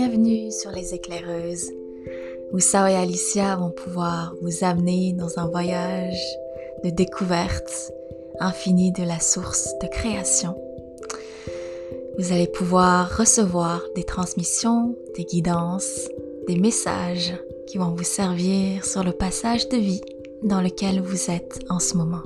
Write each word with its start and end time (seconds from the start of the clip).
Bienvenue 0.00 0.52
sur 0.52 0.70
les 0.70 0.94
éclaireuses, 0.94 1.72
où 2.52 2.60
Sao 2.60 2.86
et 2.86 2.94
Alicia 2.94 3.56
vont 3.56 3.72
pouvoir 3.72 4.32
vous 4.42 4.62
amener 4.62 5.12
dans 5.12 5.40
un 5.40 5.48
voyage 5.48 6.22
de 6.84 6.90
découverte 6.90 7.90
infinie 8.38 8.92
de 8.92 9.02
la 9.02 9.18
source 9.18 9.76
de 9.82 9.88
création. 9.88 10.56
Vous 12.16 12.30
allez 12.30 12.46
pouvoir 12.46 13.18
recevoir 13.18 13.82
des 13.96 14.04
transmissions, 14.04 14.94
des 15.16 15.24
guidances, 15.24 16.08
des 16.46 16.60
messages 16.60 17.34
qui 17.66 17.78
vont 17.78 17.90
vous 17.90 18.04
servir 18.04 18.84
sur 18.84 19.02
le 19.02 19.10
passage 19.10 19.68
de 19.68 19.78
vie 19.78 20.02
dans 20.44 20.60
lequel 20.60 21.00
vous 21.00 21.28
êtes 21.28 21.58
en 21.70 21.80
ce 21.80 21.96
moment. 21.96 22.22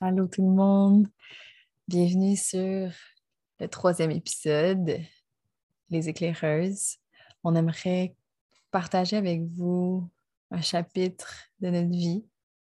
Allô 0.00 0.26
tout 0.26 0.42
le 0.42 0.54
monde, 0.56 1.06
bienvenue 1.88 2.36
sur 2.36 2.92
le 3.60 3.66
troisième 3.66 4.10
épisode, 4.10 5.00
Les 5.88 6.08
éclaireuses. 6.10 6.98
On 7.42 7.54
aimerait 7.54 8.14
partager 8.70 9.16
avec 9.16 9.40
vous 9.44 10.06
un 10.50 10.60
chapitre 10.60 11.48
de 11.60 11.70
notre 11.70 11.88
vie, 11.88 12.26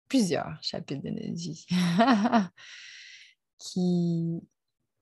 plusieurs 0.08 0.60
chapitres 0.62 1.02
de 1.02 1.10
notre 1.10 1.32
vie, 1.32 1.64
qui 3.58 4.40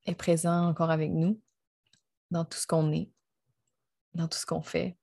est 0.04 0.14
présent 0.14 0.68
encore 0.68 0.90
avec 0.90 1.10
nous 1.10 1.40
dans 2.30 2.44
tout 2.44 2.58
ce 2.58 2.66
qu'on 2.66 2.92
est, 2.92 3.10
dans 4.12 4.28
tout 4.28 4.36
ce 4.36 4.44
qu'on 4.44 4.60
fait. 4.60 4.94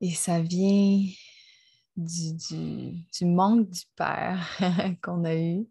Et 0.00 0.10
ça 0.10 0.40
vient 0.40 1.06
du, 1.96 3.24
manque 3.24 3.70
du 3.70 3.82
père 3.96 4.48
qu'on 5.02 5.24
a 5.24 5.34
eu, 5.34 5.66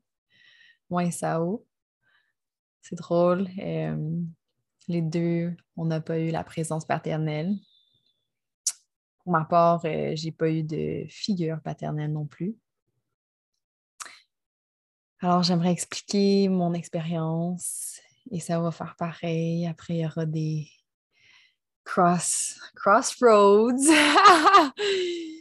moi 0.89 1.03
et 1.03 1.11
Sao. 1.11 1.65
C'est 2.81 2.95
drôle. 2.95 3.47
Euh, 3.59 4.21
les 4.87 5.01
deux, 5.01 5.55
on 5.77 5.85
n'a 5.85 6.01
pas 6.01 6.19
eu 6.19 6.31
la 6.31 6.43
présence 6.43 6.85
paternelle. 6.85 7.55
Pour 9.19 9.31
ma 9.31 9.45
part, 9.45 9.81
euh, 9.85 10.11
j'ai 10.15 10.33
pas 10.33 10.49
eu 10.49 10.63
de 10.63 11.05
figure 11.07 11.61
paternelle 11.61 12.11
non 12.11 12.25
plus. 12.25 12.57
Alors, 15.19 15.43
j'aimerais 15.43 15.71
expliquer 15.71 16.49
mon 16.49 16.73
expérience 16.73 18.01
et 18.31 18.41
ça 18.41 18.59
va 18.59 18.71
faire 18.71 18.97
pareil. 18.97 19.65
Après, 19.65 19.95
il 19.95 20.01
y 20.01 20.05
aura 20.05 20.25
des 20.25 20.69
cross, 21.85 22.59
crossroads. 22.75 23.87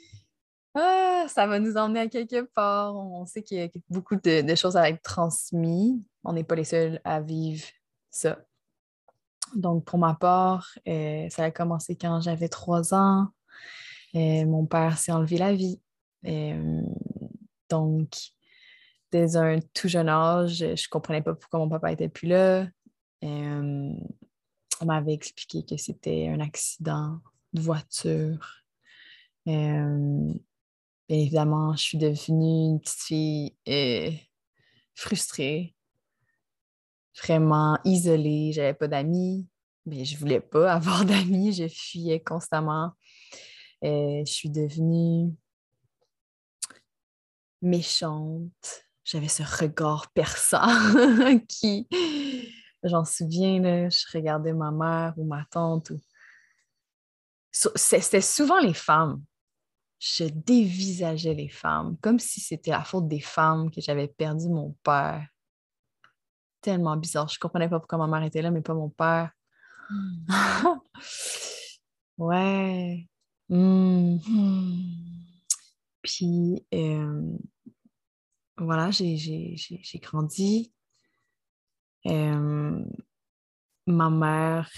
Ah, 0.75 1.27
ça 1.29 1.47
va 1.47 1.59
nous 1.59 1.77
emmener 1.77 2.01
à 2.01 2.09
quelque 2.09 2.43
part. 2.43 2.97
On 2.97 3.27
sait 3.27 3.43
qu'il 3.43 3.59
y 3.59 3.63
a 3.63 3.69
beaucoup 3.91 4.17
de, 4.17 4.55
choses 4.55 4.77
à 4.77 4.89
être 4.89 5.03
transmises. 5.03 6.01
On 6.25 6.33
n'est 6.33 6.45
pas 6.45 6.55
les 6.55 6.65
seuls 6.65 7.01
à 7.05 7.21
vivre 7.21 7.65
ça. 8.11 8.39
Donc, 9.55 9.85
pour 9.85 9.99
ma 9.99 10.15
part, 10.15 10.79
euh, 10.89 11.29
ça 11.29 11.45
a 11.45 11.51
commencé 11.51 11.97
quand 11.97 12.21
j'avais 12.23 12.49
trois 12.49 12.95
ans. 12.95 13.29
Euh, 14.15 14.47
mon 14.47 14.67
père 14.67 14.99
s'est 14.99 15.13
enlevé 15.13 15.37
la 15.37 15.55
vie. 15.55 15.81
Euh, 16.27 16.83
donc, 17.69 18.17
dès 19.11 19.37
un 19.37 19.59
tout 19.75 19.89
jeune 19.89 20.09
âge, 20.09 20.57
je 20.59 20.67
ne 20.67 20.89
comprenais 20.91 21.23
pas 21.23 21.35
pourquoi 21.35 21.61
mon 21.61 21.69
papa 21.69 21.91
n'était 21.91 22.09
plus 22.09 22.29
là. 22.29 22.67
on 23.23 23.97
m'avait 24.87 25.13
expliqué 25.13 25.65
que 25.65 25.77
c'était 25.77 26.29
un 26.29 26.41
accident 26.41 27.21
de 27.53 27.61
voiture. 27.61 28.65
Évidemment, 31.13 31.77
je 31.77 31.83
suis 31.83 31.99
devenue 31.99 32.71
une 32.71 32.81
petite 32.81 33.01
fille 33.01 33.57
euh, 33.69 34.11
frustrée, 34.95 35.77
vraiment 37.23 37.79
isolée. 37.85 38.53
J'avais 38.55 38.73
pas 38.73 38.89
d'amis, 38.89 39.47
mais 39.85 40.07
je 40.07 40.17
voulais 40.17 40.41
pas 40.41 40.73
avoir 40.77 41.05
d'amis. 41.05 41.53
Je 41.53 41.69
fuyais 41.69 42.23
constamment. 42.23 42.93
Euh, 43.85 44.23
je 44.25 44.33
suis 44.33 44.49
devenue 44.49 45.35
méchante. 47.61 48.87
J'avais 49.05 49.29
ce 49.29 49.43
regard 49.43 50.11
perçant 50.13 50.67
qui, 51.47 51.89
j'en 52.85 53.05
souviens, 53.05 53.61
là, 53.61 53.91
je 53.91 54.07
regardais 54.15 54.55
ma 54.55 54.71
mère 54.71 55.13
ou 55.19 55.27
ma 55.27 55.45
tante. 55.51 55.91
Ou... 55.91 56.01
C'était 57.53 58.23
souvent 58.23 58.61
les 58.61 58.73
femmes 58.73 59.23
je 60.05 60.25
dévisageais 60.25 61.33
les 61.33 61.49
femmes, 61.49 61.97
comme 62.01 62.19
si 62.19 62.41
c'était 62.41 62.73
la 62.73 62.83
faute 62.83 63.07
des 63.07 63.21
femmes 63.21 63.71
que 63.71 63.81
j'avais 63.81 64.09
perdu 64.09 64.49
mon 64.49 64.73
père. 64.83 65.29
Tellement 66.61 66.97
bizarre. 66.97 67.29
Je 67.29 67.37
ne 67.37 67.39
comprenais 67.39 67.69
pas 67.69 67.79
pourquoi 67.79 67.99
ma 67.99 68.09
mère 68.09 68.25
était 68.27 68.43
là, 68.43 68.51
mais 68.51 68.63
pas 68.63 68.75
mon 68.75 68.91
père. 68.91 69.31
ouais. 72.19 73.09
Hmm. 73.49 74.19
Puis, 76.03 76.67
euh, 76.75 77.37
voilà, 78.57 78.91
j'ai 78.91 79.55
grandi. 80.01 80.73
Euh, 82.07 82.85
ma 83.87 84.11
mère, 84.11 84.69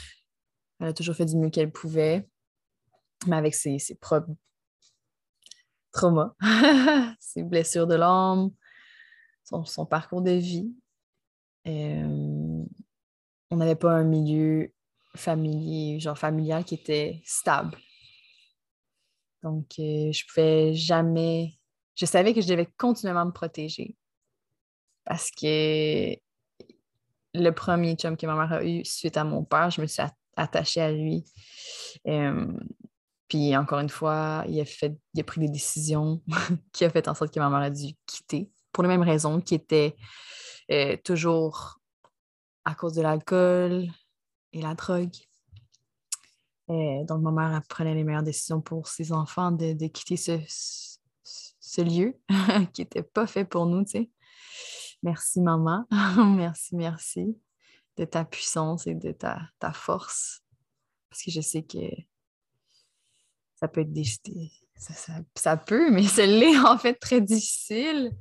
elle 0.81 0.89
a 0.89 0.93
toujours 0.93 1.17
fait 1.17 1.25
du 1.25 1.37
mieux 1.37 1.49
qu'elle 1.49 1.73
pouvait, 1.73 2.29
mais 3.27 3.37
avec 3.37 3.55
ses, 3.55 3.79
ses 3.79 3.95
propres 3.95 4.29
trauma, 5.95 6.35
ses 7.21 7.43
blessures 7.43 7.87
de 7.87 7.95
l'âme, 7.95 8.51
son, 9.45 9.87
parcours 9.87 10.21
de 10.21 10.33
vie. 10.33 10.75
Euh, 11.67 12.65
on 13.51 13.57
n'avait 13.57 13.77
pas 13.77 13.93
un 13.93 14.05
milieu 14.05 14.73
familier, 15.17 16.01
genre 16.01 16.19
familial 16.19 16.65
qui 16.65 16.75
était 16.75 17.23
stable. 17.25 17.79
Donc, 19.43 19.67
euh, 19.79 20.11
je 20.13 20.25
pouvais 20.27 20.75
jamais. 20.75 21.59
Je 21.95 22.07
savais 22.07 22.35
que 22.35 22.41
je 22.41 22.49
devais 22.49 22.69
continuellement 22.77 23.27
me 23.27 23.31
protéger 23.31 23.97
parce 25.05 25.31
que 25.31 26.15
le 27.35 27.51
premier 27.51 27.95
chum 27.95 28.17
que 28.17 28.27
ma 28.27 28.35
mère 28.35 28.53
a 28.53 28.65
eu 28.65 28.85
suite 28.85 29.17
à 29.17 29.25
mon 29.25 29.45
père, 29.45 29.71
je 29.71 29.81
me 29.81 29.87
suis 29.87 30.03
attachée 30.37 30.81
à 30.81 30.91
lui. 30.91 31.25
Euh, 32.07 32.53
puis 33.29 33.57
encore 33.57 33.81
une 33.81 33.89
fois, 33.89 34.45
il 34.49 34.61
a, 34.61 34.65
fait, 34.65 34.97
il 35.15 35.21
a 35.21 35.25
pris 35.25 35.41
des 35.41 35.49
décisions 35.49 36.23
qui 36.73 36.85
a 36.85 36.91
fait 36.91 37.09
en 37.09 37.15
sorte 37.15 37.33
que 37.33 37.41
ma 37.41 37.49
mère 37.49 37.61
a 37.61 37.71
dû 37.71 37.95
quitter 38.07 38.51
pour 38.73 38.83
les 38.83 38.89
mêmes 38.89 39.03
raisons, 39.03 39.41
qui 39.41 39.55
étaient 39.55 39.97
euh, 40.71 40.97
toujours 41.05 41.81
à 42.65 42.75
cause 42.75 42.95
de 42.95 43.03
l'alcool 43.03 43.87
et 44.53 44.61
la 44.61 44.75
drogue. 44.75 45.15
Euh, 46.71 47.05
donc, 47.05 47.23
ma 47.23 47.31
mère 47.31 47.63
prenait 47.69 47.95
les 47.95 48.05
meilleures 48.05 48.23
décisions 48.23 48.61
pour 48.61 48.89
ses 48.89 49.13
enfants 49.13 49.53
de, 49.53 49.87
quitter 49.87 50.17
ce, 50.17 51.81
lieu 51.81 52.19
qui 52.73 52.83
n'était 52.83 53.03
pas 53.03 53.27
fait 53.27 53.45
pour 53.45 53.67
nous. 53.67 53.85
Merci, 55.03 55.41
maman. 55.41 55.87
merci, 56.37 56.75
merci 56.77 57.39
de 57.97 58.05
ta 58.05 58.25
puissance 58.25 58.87
et 58.87 58.95
de 58.95 59.13
ta 59.13 59.73
force. 59.73 60.43
Parce 61.11 61.23
que 61.23 61.31
je 61.31 61.41
sais 61.41 61.63
que 61.63 61.79
ça 63.65 63.69
peut 63.69 63.81
être 63.81 63.93
des, 63.95 64.05
ça, 65.35 65.57
peut, 65.57 65.91
mais 65.91 66.03
c'est 66.03 66.27
l'est 66.27 66.59
en 66.67 66.77
fait 66.77 66.95
très 66.95 67.23
difficile 67.23 68.13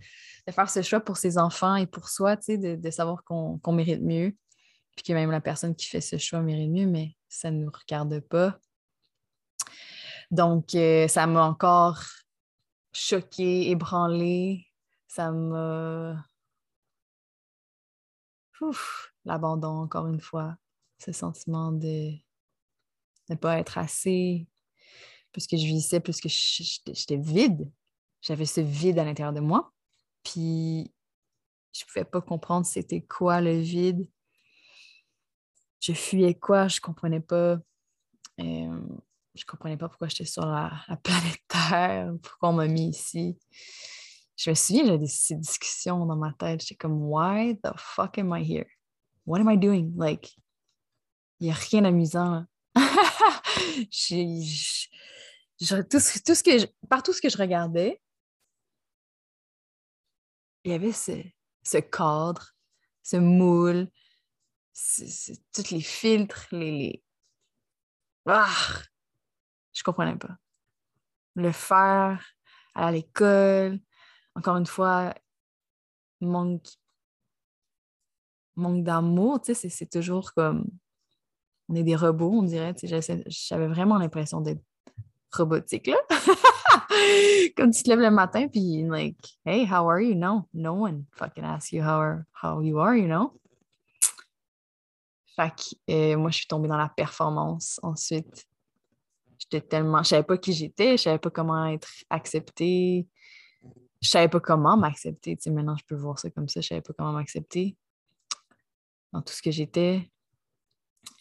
de 0.47 0.53
faire 0.53 0.69
ce 0.69 0.81
choix 0.81 1.01
pour 1.01 1.17
ses 1.17 1.37
enfants 1.37 1.75
et 1.75 1.85
pour 1.85 2.07
soi, 2.07 2.37
tu 2.37 2.43
sais, 2.43 2.57
de, 2.57 2.91
savoir 2.91 3.25
qu'on 3.25 3.59
mérite 3.73 4.01
mieux, 4.01 4.33
puis 4.95 5.03
que 5.03 5.11
même 5.11 5.31
la 5.31 5.41
personne 5.41 5.75
qui 5.75 5.87
fait 5.87 5.99
ce 5.99 6.17
choix 6.17 6.39
mérite 6.39 6.71
mieux, 6.71 6.87
mais 6.87 7.17
ça 7.27 7.51
ne 7.51 7.65
nous 7.65 7.71
regarde 7.71 8.21
pas. 8.21 8.57
Donc, 10.31 10.75
euh, 10.75 11.09
ça 11.09 11.27
m'a 11.27 11.43
encore 11.45 12.01
choquée, 12.93 13.69
ébranlée. 13.69 14.66
Ça 15.07 15.31
m'a. 15.31 16.25
L'abandon, 19.25 19.81
encore 19.81 20.07
une 20.07 20.22
fois. 20.22 20.55
Ce 20.99 21.11
sentiment 21.11 21.73
de 21.73 22.13
ne 23.29 23.35
pas 23.35 23.59
être 23.59 23.78
assez, 23.78 24.47
plus 25.34 25.47
que 25.47 25.58
je 25.58 25.66
vieillissais, 25.66 26.00
plus 26.00 26.22
que 26.22 26.30
j'étais 26.30 27.18
vide. 27.18 27.70
J'avais 28.22 28.46
ce 28.46 28.62
vide 28.62 29.00
à 29.00 29.03
l'intérieur 29.03 29.34
de 29.34 29.41
moi. 29.41 29.74
Puis, 30.24 30.94
je 31.74 31.84
ne 31.84 31.88
pouvais 31.88 32.06
pas 32.06 32.22
comprendre 32.22 32.66
c'était 32.66 33.02
quoi 33.02 33.41
le 33.41 33.59
vide. 33.59 34.08
Je 35.82 35.91
fuyais 35.91 36.35
quoi, 36.35 36.70
je 36.70 36.78
ne 36.78 36.82
comprenais 36.82 37.20
pas. 37.20 37.58
Euh, 38.40 38.82
je 39.35 39.46
comprenais 39.46 39.76
pas 39.76 39.90
pourquoi 39.90 40.08
j'étais 40.08 40.26
sur 40.26 40.46
la, 40.46 40.72
planète 41.03 41.40
Terre, 41.47 42.14
pourquoi 42.22 42.50
on 42.50 42.53
m'a 42.53 42.68
mis 42.68 42.90
ici. 42.90 43.38
Je 44.38 44.52
me 44.52 44.56
souviens, 44.56 44.85
j'avais 44.85 45.08
ces 45.08 45.35
discussions 45.35 46.06
dans 46.06 46.16
ma 46.16 46.32
tête. 46.34 46.62
J'étais 46.62 46.76
comme, 46.76 47.03
why 47.03 47.58
the 47.58 47.72
fuck 47.78 48.18
am 48.18 48.34
I 48.34 48.44
here? 48.44 48.68
What 49.26 49.40
am 49.40 49.50
I 49.50 49.58
doing? 49.58 49.94
Like, 49.97 50.35
il 51.40 51.47
n'y 51.47 51.52
a 51.52 51.56
rien 51.56 51.82
d'amusant. 51.82 52.46
tout, 55.59 56.00
ce, 56.00 56.14
que 56.44 56.66
tout 57.02 57.14
ce 57.14 57.22
que 57.22 57.29
je 57.29 57.38
regardais, 57.38 58.02
il 60.64 60.72
y 60.72 60.76
avait 60.76 60.91
ce, 60.91 61.11
ce 61.64 61.78
cadre, 61.78 62.53
ce 63.02 63.17
moule, 63.17 63.90
tous 65.53 65.70
les 65.72 65.82
filtres, 65.82 66.47
les. 66.52 66.72
les... 66.72 67.03
Ah! 68.26 68.50
Je 69.73 69.84
comprenais 69.84 70.16
pas. 70.16 70.38
Le 71.35 71.52
faire 71.52 72.23
à 72.76 72.91
l'école, 72.91 73.79
encore 74.35 74.58
une 74.58 74.66
fois, 74.66 75.14
manque, 76.22 76.67
manque 78.56 78.84
d'amour, 78.84 79.41
tu 79.41 79.53
sais, 79.53 79.70
c'est 79.70 79.90
toujours 79.90 80.34
comme. 80.34 80.66
On 81.70 81.76
est 81.76 81.84
des 81.84 81.96
robots, 81.96 82.32
on 82.32 82.44
dirait. 82.44 82.76
J'avais 83.28 83.67
vraiment 83.67 83.97
l'impression 83.97 84.41
d'être 84.41 84.61
robotique, 85.35 85.88
là. 85.88 85.97
Comme 87.58 87.72
tu 87.72 87.84
te 87.84 87.90
lèves 87.90 88.00
le 88.00 88.12
matin, 88.12 88.47
puis 88.47 88.84
like, 88.84 89.18
hey, 89.46 89.66
how 89.66 89.90
are 89.90 90.02
you? 90.02 90.16
No, 90.16 90.47
no 90.53 90.74
one 90.74 91.06
fucking 91.12 91.44
asks 91.44 91.72
you 91.72 91.82
how, 91.82 92.00
are, 92.00 92.26
how 92.41 92.62
you 92.62 92.80
are, 92.80 92.96
you 92.96 93.08
know? 93.08 93.40
Fait 95.35 95.50
que 95.50 95.91
euh, 95.91 96.18
moi, 96.18 96.30
je 96.30 96.38
suis 96.38 96.47
tombée 96.47 96.68
dans 96.68 96.78
la 96.78 96.90
performance 96.90 97.80
ensuite. 97.82 98.47
J'étais 99.40 99.62
tellement. 99.62 100.03
Je 100.03 100.09
savais 100.09 100.24
pas 100.24 100.38
qui 100.38 100.53
j'étais, 100.53 100.97
je 100.97 101.03
savais 101.03 101.20
pas 101.20 101.32
comment 101.32 101.66
être 101.68 101.90
acceptée. 102.09 103.08
Je 104.02 104.09
savais 104.09 104.30
pas 104.30 104.40
comment 104.40 104.78
m'accepter. 104.78 105.35
Tu 105.35 105.44
sais, 105.44 105.50
maintenant, 105.50 105.76
je 105.78 105.85
peux 105.85 105.96
voir 105.96 106.20
ça 106.20 106.30
comme 106.30 106.47
ça. 106.47 106.62
Je 106.62 106.68
savais 106.68 106.82
pas 106.82 106.94
comment 106.94 107.14
m'accepter 107.14 107.76
dans 109.12 109.22
tout 109.22 109.34
ce 109.34 109.41
que 109.41 109.52
j'étais. 109.52 110.12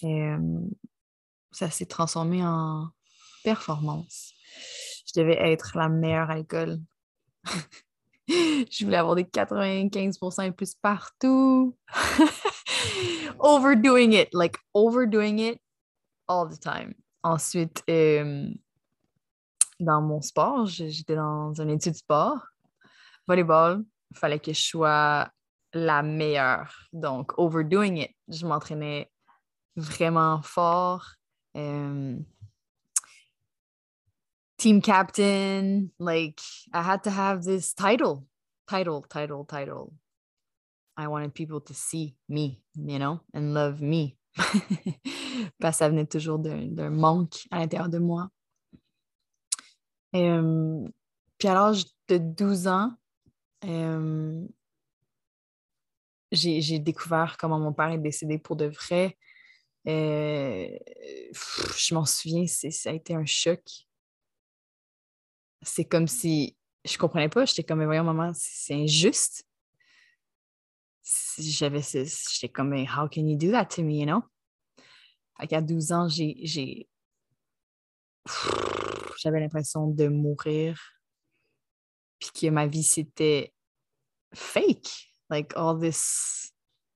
Et 0.02 0.22
euh, 0.22 0.60
ça 1.52 1.70
s'est 1.70 1.86
transformé 1.86 2.44
en 2.44 2.90
performance. 3.42 4.32
Je 5.06 5.20
devais 5.20 5.38
être 5.52 5.76
la 5.76 5.88
meilleure 5.88 6.30
à 6.30 6.36
l'école. 6.36 6.78
je 8.28 8.84
voulais 8.84 8.96
avoir 8.96 9.14
des 9.14 9.24
95% 9.24 10.46
et 10.46 10.52
plus 10.52 10.74
partout. 10.74 11.76
overdoing 13.40 14.12
it, 14.12 14.28
like 14.32 14.56
overdoing 14.74 15.38
it 15.38 15.60
all 16.28 16.48
the 16.48 16.58
time. 16.58 16.94
Ensuite, 17.24 17.82
euh, 17.88 18.48
dans 19.78 20.00
mon 20.00 20.20
sport, 20.20 20.66
j'étais 20.66 21.14
dans 21.14 21.52
une 21.60 21.70
étude 21.70 21.94
sport, 21.94 22.40
volleyball. 23.26 23.84
Il 24.10 24.18
fallait 24.18 24.38
que 24.38 24.52
je 24.52 24.60
sois 24.60 25.30
la 25.72 26.02
meilleure. 26.02 26.74
Donc, 26.92 27.32
overdoing 27.38 27.96
it. 27.96 28.10
Je 28.28 28.46
m'entraînais 28.46 29.10
vraiment 29.76 30.42
fort. 30.42 31.14
Euh, 31.56 32.18
team 34.62 34.80
captain. 34.80 35.90
Like 35.98 36.40
I 36.72 36.82
had 36.82 37.02
to 37.04 37.10
have 37.10 37.42
this 37.42 37.74
title, 37.74 38.26
title, 38.68 39.04
title, 39.08 39.44
title. 39.44 39.92
I 40.96 41.08
wanted 41.08 41.34
people 41.34 41.60
to 41.60 41.74
see 41.74 42.14
me, 42.28 42.62
you 42.76 42.98
know, 42.98 43.20
and 43.34 43.54
love 43.54 43.82
me. 43.82 44.16
Parce 45.60 45.76
que 45.76 45.78
ça 45.78 45.88
venait 45.88 46.06
toujours 46.06 46.38
d'un 46.38 46.90
manque 46.90 47.46
à 47.50 47.58
l'intérieur 47.58 47.88
de 47.88 47.98
moi. 47.98 48.28
Euh, 50.14 50.88
puis 51.38 51.48
à 51.48 51.54
l'âge 51.54 51.84
de 52.08 52.18
12 52.18 52.68
ans, 52.68 52.92
j'ai 56.30 56.78
découvert 56.78 57.36
comment 57.38 57.58
mon 57.58 57.72
père 57.72 57.90
est 57.90 57.98
décédé 57.98 58.38
pour 58.38 58.56
de 58.56 58.66
vrai. 58.66 59.16
Euh, 59.88 60.68
je 61.76 61.94
m'en 61.94 62.04
souviens, 62.04 62.46
ça 62.46 62.90
a 62.90 62.92
été 62.92 63.14
un 63.14 63.26
choc 63.26 63.88
c'est 65.62 65.84
comme 65.84 66.08
si 66.08 66.56
je 66.84 66.98
comprenais 66.98 67.28
pas. 67.28 67.44
J'étais 67.44 67.64
comme, 67.64 67.84
voyons, 67.84 68.04
maman, 68.04 68.32
c'est 68.34 68.74
injuste. 68.74 69.46
J'avais, 71.38 71.82
j'étais 71.82 72.48
comme, 72.48 72.72
how 72.72 73.08
can 73.08 73.26
you 73.26 73.36
do 73.36 73.50
that 73.52 73.66
to 73.66 73.82
me, 73.82 74.00
you 74.00 74.06
know? 74.06 74.22
Fait 75.40 75.46
qu'à 75.46 75.60
12 75.60 75.92
ans, 75.92 76.08
j'ai, 76.08 76.88
j'avais 79.18 79.40
l'impression 79.40 79.88
de 79.88 80.08
mourir. 80.08 80.80
Puis 82.18 82.30
que 82.30 82.50
ma 82.50 82.66
vie, 82.66 82.84
c'était 82.84 83.52
fake. 84.34 85.08
Like 85.30 85.52
all 85.56 85.78
this 85.80 86.52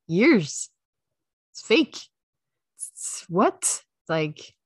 years. 0.06 0.70
It's 1.52 1.62
fake. 1.62 2.10
what? 3.28 3.82
Like, 4.08 4.56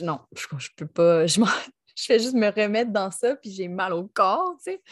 non, 0.00 0.20
je, 0.34 0.46
je 0.58 0.68
peux 0.76 0.86
pas. 0.86 1.26
Je 1.26 1.40
je 1.98 2.04
fais 2.04 2.18
juste 2.20 2.34
me 2.34 2.48
remettre 2.48 2.92
dans 2.92 3.10
ça, 3.10 3.34
puis 3.34 3.50
j'ai 3.50 3.66
mal 3.66 3.92
au 3.92 4.06
corps, 4.06 4.54
tu 4.64 4.72
sais. 4.72 4.82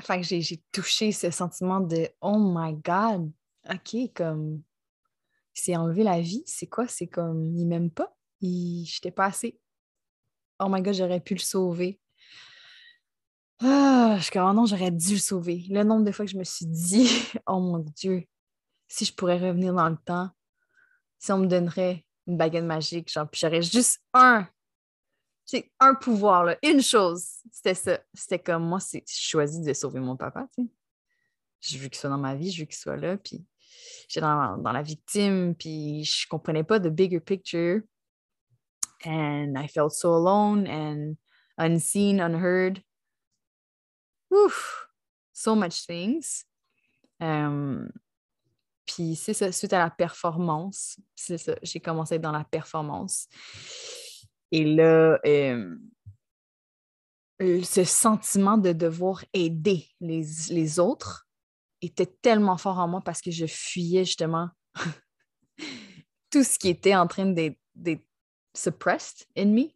Fait 0.00 0.20
que 0.20 0.22
j'ai 0.22 0.62
touché 0.70 1.12
ce 1.12 1.30
sentiment 1.30 1.80
de 1.80 2.08
Oh 2.20 2.38
my 2.38 2.74
God, 2.74 3.32
OK, 3.70 4.12
comme 4.14 4.62
il 5.56 5.60
s'est 5.60 5.76
enlevé 5.76 6.02
la 6.02 6.20
vie, 6.20 6.42
c'est 6.46 6.66
quoi? 6.66 6.86
C'est 6.88 7.06
comme 7.06 7.56
il 7.56 7.66
m'aime 7.66 7.90
pas, 7.90 8.14
je 8.42 8.82
j'étais 8.84 9.10
pas 9.10 9.26
assez. 9.26 9.58
Oh 10.60 10.66
my 10.68 10.82
God, 10.82 10.94
j'aurais 10.94 11.20
pu 11.20 11.34
le 11.34 11.40
sauver. 11.40 12.00
Ah, 13.60 14.16
je 14.18 14.24
suis 14.24 14.32
comme, 14.32 14.48
oh 14.48 14.52
non, 14.52 14.66
j'aurais 14.66 14.90
dû 14.90 15.14
le 15.14 15.20
sauver. 15.20 15.64
Le 15.70 15.84
nombre 15.84 16.04
de 16.04 16.12
fois 16.12 16.26
que 16.26 16.30
je 16.30 16.38
me 16.38 16.44
suis 16.44 16.66
dit, 16.66 17.08
oh 17.46 17.60
mon 17.60 17.78
Dieu, 17.78 18.24
si 18.88 19.04
je 19.04 19.14
pourrais 19.14 19.38
revenir 19.38 19.72
dans 19.72 19.88
le 19.88 19.96
temps, 19.96 20.30
si 21.18 21.32
on 21.32 21.38
me 21.38 21.46
donnerait 21.46 22.04
une 22.26 22.36
baguette 22.36 22.64
magique, 22.64 23.10
genre, 23.10 23.28
puis 23.28 23.40
j'aurais 23.40 23.62
juste 23.62 24.00
un, 24.12 24.48
j'ai 25.46 25.70
un 25.78 25.94
pouvoir, 25.94 26.44
là, 26.44 26.56
une 26.62 26.80
chose. 26.80 27.26
C'était 27.52 27.74
ça. 27.74 28.00
C'était 28.14 28.38
comme 28.38 28.66
moi, 28.66 28.80
c'est 28.80 29.04
choisi 29.06 29.60
de 29.60 29.72
sauver 29.72 30.00
mon 30.00 30.16
papa, 30.16 30.46
tu 30.54 30.62
sais. 30.62 30.68
Je 31.60 31.78
veux 31.78 31.88
qu'il 31.88 31.98
soit 31.98 32.10
dans 32.10 32.18
ma 32.18 32.34
vie, 32.34 32.50
je 32.50 32.60
veux 32.60 32.66
qu'il 32.66 32.76
soit 32.76 32.96
là, 32.96 33.16
puis 33.16 33.44
j'étais 34.08 34.20
dans, 34.20 34.58
dans, 34.58 34.72
la 34.72 34.82
victime, 34.82 35.54
puis 35.54 36.04
je 36.04 36.28
comprenais 36.28 36.62
pas 36.62 36.78
the 36.78 36.88
bigger 36.88 37.20
picture. 37.20 37.82
And 39.06 39.54
I 39.56 39.66
felt 39.66 39.92
so 39.92 40.14
alone 40.14 40.66
and 40.66 41.16
unseen, 41.58 42.20
unheard. 42.20 42.82
Ouf! 44.30 44.88
So 45.32 45.54
much 45.54 45.86
things. 45.86 46.44
Um, 47.20 47.90
puis 48.86 49.16
c'est 49.16 49.34
ça, 49.34 49.50
suite 49.52 49.72
à 49.72 49.78
la 49.78 49.90
performance, 49.90 50.98
c'est 51.14 51.38
ça, 51.38 51.54
j'ai 51.62 51.80
commencé 51.80 52.18
dans 52.18 52.32
la 52.32 52.44
performance. 52.44 53.28
Et 54.52 54.64
là, 54.64 55.18
ce 57.40 57.84
sentiment 57.84 58.58
de 58.58 58.72
devoir 58.72 59.24
aider 59.32 59.88
les, 60.00 60.24
les, 60.50 60.78
autres 60.78 61.26
était 61.82 62.12
tellement 62.22 62.56
fort 62.56 62.78
en 62.78 62.88
moi 62.88 63.00
parce 63.00 63.20
que 63.20 63.30
je 63.30 63.46
fuyais 63.46 64.04
justement 64.04 64.48
tout 66.30 66.44
ce 66.44 66.58
qui 66.58 66.68
était 66.68 66.94
en 66.94 67.06
train 67.06 67.26
d'être 67.26 68.06
suppressed 68.54 69.26
in 69.36 69.46
me. 69.46 69.70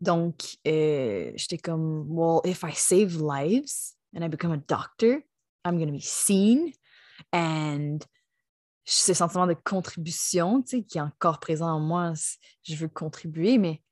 Donc, 0.00 0.58
euh, 0.66 1.32
j'étais 1.36 1.58
comme, 1.58 2.06
well, 2.08 2.40
if 2.44 2.62
I 2.62 2.72
save 2.74 3.20
lives 3.20 3.94
and 4.14 4.22
I 4.22 4.28
become 4.28 4.52
a 4.52 4.58
doctor, 4.58 5.22
I'm 5.64 5.78
going 5.78 5.88
to 5.88 5.92
be 5.92 6.02
seen 6.02 6.72
And 7.32 7.98
ce 8.84 9.14
sentiment 9.14 9.46
de 9.46 9.54
contribution, 9.54 10.62
tu 10.62 10.78
sais, 10.78 10.82
qui 10.84 10.98
est 10.98 11.02
encore 11.02 11.40
présent 11.40 11.68
en 11.68 11.80
moi, 11.80 12.12
je 12.62 12.76
veux 12.76 12.88
contribuer, 12.88 13.58
mais 13.58 13.82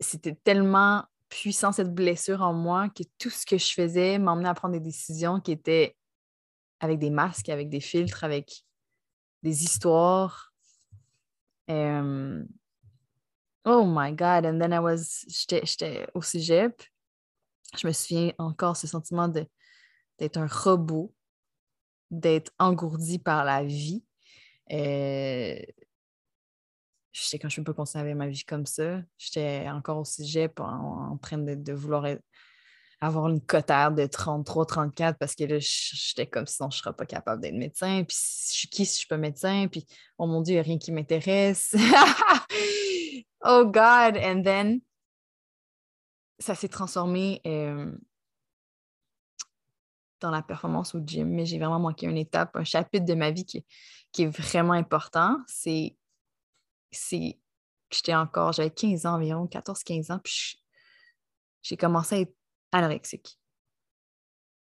c'était 0.00 0.34
tellement 0.34 1.04
puissant 1.28 1.72
cette 1.72 1.94
blessure 1.94 2.42
en 2.42 2.52
moi 2.52 2.88
que 2.88 3.02
tout 3.18 3.30
ce 3.30 3.46
que 3.46 3.58
je 3.58 3.72
faisais 3.72 4.18
m'emmenait 4.18 4.48
à 4.48 4.54
prendre 4.54 4.74
des 4.74 4.80
décisions 4.80 5.40
qui 5.40 5.52
étaient 5.52 5.96
avec 6.80 6.98
des 6.98 7.10
masques, 7.10 7.48
avec 7.48 7.68
des 7.68 7.80
filtres, 7.80 8.24
avec 8.24 8.64
des 9.42 9.64
histoires. 9.64 10.52
oh 11.68 12.44
my 13.84 14.12
God! 14.12 14.44
And 14.44 14.58
then 14.58 14.72
I 14.72 14.78
was, 14.78 15.24
j'étais 15.28 16.06
au 16.14 16.22
cégep. 16.22 16.82
Je 17.76 17.86
me 17.86 17.92
souviens 17.92 18.32
encore 18.38 18.76
ce 18.76 18.86
sentiment 18.86 19.28
d'être 19.28 20.36
un 20.36 20.46
robot 20.46 21.12
d'être 22.10 22.52
engourdi 22.58 23.18
par 23.18 23.44
la 23.44 23.64
vie. 23.64 24.04
Euh, 24.72 25.56
je 27.12 27.22
sais 27.22 27.38
quand 27.38 27.48
je 27.48 27.60
peux 27.62 27.72
continuer 27.72 28.14
ma 28.14 28.28
vie 28.28 28.44
comme 28.44 28.66
ça. 28.66 29.00
J'étais 29.16 29.66
encore 29.68 29.98
au 29.98 30.04
cégep 30.04 30.60
en, 30.60 31.16
train 31.18 31.38
de, 31.38 31.72
vouloir 31.72 32.06
avoir 33.00 33.28
une 33.28 33.40
cotère 33.40 33.92
de 33.92 34.04
33-34 34.04 35.14
parce 35.18 35.34
que 35.34 35.44
là, 35.44 35.56
j'étais 35.58 36.26
comme 36.26 36.46
sinon 36.46 36.70
je 36.70 36.76
ne 36.76 36.82
serais 36.82 36.94
pas 36.94 37.06
capable 37.06 37.40
d'être 37.40 37.54
médecin. 37.54 38.04
Puis 38.04 38.16
je 38.16 38.54
suis 38.54 38.68
qui 38.68 38.84
si 38.84 38.94
je 38.94 38.98
suis 38.98 39.06
pas 39.06 39.16
médecin? 39.16 39.66
Puis 39.68 39.86
oh 40.18 40.26
mon 40.26 40.42
Dieu, 40.42 40.52
il 40.52 40.56
n'y 40.56 40.60
a 40.60 40.62
rien 40.62 40.78
qui 40.78 40.92
m'intéresse. 40.92 41.74
oh 43.44 43.64
God! 43.64 44.18
And 44.22 44.42
then, 44.42 44.80
ça 46.38 46.54
s'est 46.54 46.68
transformé. 46.68 47.40
Euh, 47.46 47.92
dans 50.20 50.30
la 50.30 50.42
performance 50.42 50.94
au 50.94 51.00
gym, 51.04 51.28
mais 51.28 51.46
j'ai 51.46 51.58
vraiment 51.58 51.78
manqué 51.78 52.06
une 52.06 52.16
étape, 52.16 52.56
un 52.56 52.64
chapitre 52.64 53.04
de 53.04 53.14
ma 53.14 53.30
vie 53.30 53.44
qui, 53.44 53.64
qui 54.12 54.22
est 54.22 54.26
vraiment 54.26 54.72
important. 54.72 55.38
C'est 55.46 55.96
j'étais 57.90 58.14
encore, 58.14 58.52
j'avais 58.52 58.70
15 58.70 59.06
ans 59.06 59.14
environ, 59.14 59.46
14-15 59.46 60.12
ans, 60.12 60.20
puis 60.22 60.62
j'ai 61.62 61.76
commencé 61.76 62.14
à 62.14 62.18
être 62.20 62.34
anorexique. 62.72 63.38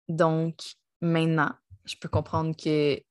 Donc, 0.08 0.60
maintenant, 1.02 1.52
je 1.86 1.96
peux 1.96 2.10
comprendre 2.10 2.56
que 2.56 3.02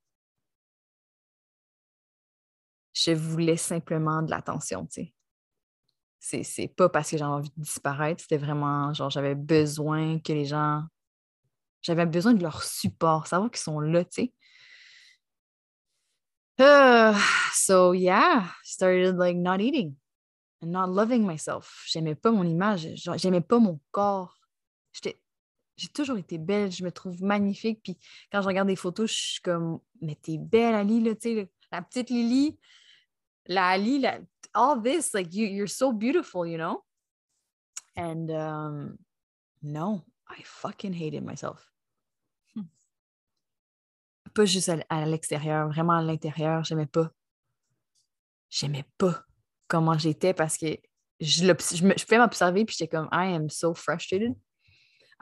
je 2.93 3.13
voulais 3.13 3.57
simplement 3.57 4.23
de 4.23 4.31
l'attention, 4.31 4.87
tu 4.87 5.13
sais. 6.19 6.43
C'est 6.43 6.69
pas 6.69 6.89
parce 6.91 7.11
que 7.11 7.17
j'avais 7.17 7.31
envie 7.31 7.51
de 7.57 7.63
disparaître, 7.63 8.21
c'était 8.21 8.37
vraiment 8.37 8.93
genre 8.93 9.09
j'avais 9.09 9.35
besoin 9.35 10.19
que 10.19 10.33
les 10.33 10.45
gens. 10.45 10.85
J'avais 11.83 12.07
besoin 12.07 12.35
de 12.35 12.43
leur 12.43 12.63
support, 12.63 13.27
savoir 13.27 13.51
qu'ils 13.51 13.61
sont 13.61 13.81
là, 13.81 14.05
tu 14.05 14.11
sais. 14.13 14.33
Uh, 16.59 17.19
so 17.55 17.93
yeah, 17.93 18.45
started 18.65 19.17
like 19.17 19.37
not 19.37 19.61
eating 19.61 19.97
and 20.63 20.71
not 20.73 20.89
loving 20.89 21.27
myself. 21.27 21.85
J'aimais 21.87 22.15
pas 22.15 22.31
mon 22.31 22.45
image, 22.45 22.87
j'aimais 23.17 23.41
pas 23.41 23.59
mon 23.59 23.81
corps. 23.91 24.37
J'ai 25.81 25.89
toujours 25.89 26.19
été 26.19 26.37
belle, 26.37 26.71
je 26.71 26.85
me 26.85 26.93
trouve 26.93 27.23
magnifique. 27.23 27.81
Puis 27.83 27.97
quand 28.31 28.43
je 28.43 28.47
regarde 28.47 28.69
des 28.69 28.77
photos, 28.77 29.11
je 29.11 29.17
suis 29.17 29.41
comme, 29.41 29.81
mais 30.03 30.15
t'es 30.15 30.37
belle, 30.37 30.75
Ali, 30.75 31.01
là, 31.01 31.15
tu 31.15 31.35
sais, 31.35 31.51
la 31.73 31.81
petite 31.81 32.11
Lily, 32.11 32.59
la 33.47 33.69
Ali, 33.69 33.99
la, 33.99 34.19
all 34.53 34.83
this, 34.83 35.15
like, 35.15 35.33
you, 35.33 35.47
you're 35.47 35.67
so 35.67 35.91
beautiful, 35.91 36.47
you 36.47 36.59
know? 36.59 36.85
And 37.97 38.31
um, 38.31 38.99
no, 39.63 40.05
I 40.31 40.43
fucking 40.45 40.93
hated 40.93 41.25
myself. 41.25 41.71
Hmm. 42.55 42.65
Pas 44.35 44.45
juste 44.45 44.71
à, 44.89 45.07
l'extérieur, 45.07 45.69
vraiment 45.69 45.95
à 45.95 46.03
l'intérieur, 46.03 46.65
j'aimais 46.65 46.87
pas. 46.87 47.11
J'aimais 48.49 48.85
pas 48.99 49.25
comment 49.69 49.97
j'étais 49.97 50.35
parce 50.35 50.57
que 50.57 50.67
je, 51.21 51.45
je, 51.45 51.77
je 51.97 52.05
pouvais 52.05 52.19
m'observer 52.19 52.65
puis 52.65 52.77
j'étais 52.79 52.89
comme 52.89 53.09
I 53.13 53.35
am 53.35 53.49
so 53.49 53.75
frustrated. 53.75 54.35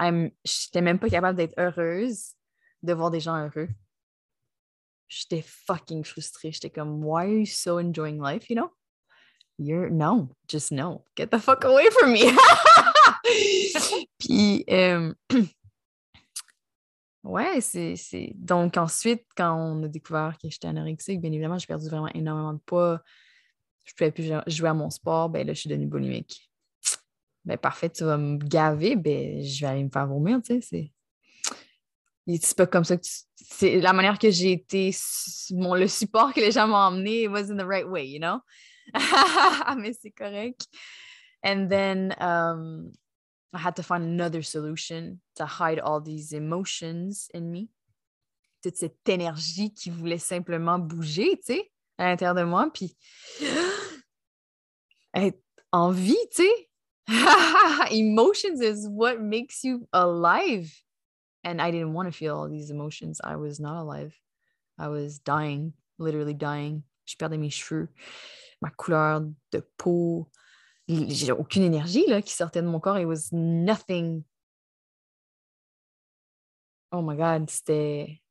Je 0.00 0.06
n'étais 0.06 0.80
même 0.80 0.98
pas 0.98 1.10
capable 1.10 1.36
d'être 1.36 1.54
heureuse 1.58 2.34
de 2.82 2.92
voir 2.92 3.10
des 3.10 3.20
gens 3.20 3.36
heureux. 3.36 3.68
J'étais 5.08 5.42
fucking 5.42 6.04
frustrée. 6.04 6.52
J'étais 6.52 6.70
comme, 6.70 7.02
why 7.04 7.24
are 7.24 7.38
you 7.40 7.46
so 7.46 7.78
enjoying 7.78 8.22
life, 8.22 8.48
you 8.50 8.56
know? 8.56 8.70
You're, 9.58 9.90
no, 9.90 10.36
just 10.46 10.70
no. 10.70 11.04
Get 11.16 11.30
the 11.30 11.40
fuck 11.40 11.64
away 11.64 11.88
from 11.90 12.12
me. 12.12 12.30
Puis, 14.18 14.64
euh, 14.70 15.12
ouais, 17.24 17.60
c'est. 17.60 18.32
Donc, 18.34 18.76
ensuite, 18.76 19.24
quand 19.36 19.54
on 19.54 19.82
a 19.82 19.88
découvert 19.88 20.36
que 20.42 20.48
j'étais 20.50 20.68
anorexique, 20.68 21.20
bien 21.20 21.32
évidemment, 21.32 21.58
j'ai 21.58 21.66
perdu 21.66 21.88
vraiment 21.88 22.08
énormément 22.08 22.52
de 22.54 22.60
poids. 22.64 23.02
Je 23.84 23.92
pouvais 23.94 24.10
plus 24.10 24.30
jouer 24.46 24.68
à 24.68 24.74
mon 24.74 24.90
sport. 24.90 25.30
Ben 25.30 25.46
là, 25.46 25.54
je 25.54 25.60
suis 25.60 25.70
devenue 25.70 25.86
boulimique 25.86 26.48
ben 27.48 27.56
parfait, 27.56 27.88
tu 27.88 28.04
vas 28.04 28.18
me 28.18 28.36
gaver, 28.36 28.94
ben 28.94 29.42
je 29.42 29.60
vais 29.62 29.66
aller 29.66 29.84
me 29.84 29.88
faire 29.88 30.06
vomir, 30.06 30.40
tu 30.44 30.60
sais. 30.60 30.92
C'est 32.26 32.56
pas 32.56 32.66
comme 32.66 32.84
ça 32.84 32.98
que 32.98 33.06
C'est 33.34 33.80
la 33.80 33.94
manière 33.94 34.18
que 34.18 34.30
j'ai 34.30 34.52
été. 34.52 34.94
Mon, 35.52 35.74
le 35.74 35.88
support 35.88 36.34
que 36.34 36.40
les 36.40 36.52
gens 36.52 36.68
m'ont 36.68 36.76
emmené, 36.76 37.22
it 37.22 37.30
was 37.30 37.50
in 37.50 37.56
the 37.56 37.66
right 37.66 37.88
way, 37.88 38.06
you 38.06 38.18
know? 38.18 38.40
Mais 39.78 39.94
c'est 39.94 40.10
correct. 40.10 40.66
And 41.42 41.70
then 41.70 42.14
um, 42.20 42.92
I 43.52 43.58
had 43.58 43.76
to 43.76 43.82
find 43.82 44.04
another 44.04 44.42
solution 44.42 45.20
to 45.36 45.46
hide 45.46 45.78
all 45.78 46.00
these 46.00 46.32
emotions 46.32 47.28
in 47.32 47.50
me. 47.50 47.70
Toute 48.62 48.76
cette 48.76 49.08
énergie 49.08 49.72
qui 49.72 49.90
voulait 49.90 50.18
simplement 50.18 50.78
bouger, 50.78 51.36
tu 51.38 51.54
sais, 51.54 51.70
à 51.96 52.06
l'intérieur 52.06 52.34
de 52.34 52.44
moi. 52.44 52.70
Puis 52.72 52.96
être 55.14 55.40
en 55.72 55.90
vie, 55.90 56.16
tu 56.34 56.42
sais 56.42 56.68
emotions 57.90 58.60
is 58.60 58.86
what 58.86 59.20
makes 59.20 59.64
you 59.64 59.88
alive. 59.92 60.70
And 61.42 61.62
I 61.62 61.70
didn't 61.70 61.94
want 61.94 62.08
to 62.08 62.12
feel 62.12 62.36
all 62.36 62.48
these 62.48 62.70
emotions. 62.70 63.20
I 63.24 63.36
was 63.36 63.58
not 63.58 63.80
alive. 63.80 64.14
I 64.78 64.88
was 64.88 65.18
dying, 65.18 65.72
literally 65.98 66.34
dying. 66.34 66.82
Je 67.06 67.16
perdais 67.16 67.38
mes 67.38 67.50
cheveux, 67.50 67.88
ma 68.60 68.68
couleur 68.70 69.20
de 69.50 69.62
peau. 69.78 70.28
J'ai 70.88 71.32
aucune 71.32 71.64
énergie 71.64 72.06
là, 72.06 72.22
qui 72.22 72.32
sortait 72.32 72.62
de 72.62 72.66
mon 72.66 72.80
corps. 72.80 72.98
It 72.98 73.06
was 73.06 73.28
nothing. 73.32 74.24
Oh 76.90 77.02
my 77.02 77.14
God, 77.14 77.50
c'était 77.50 78.22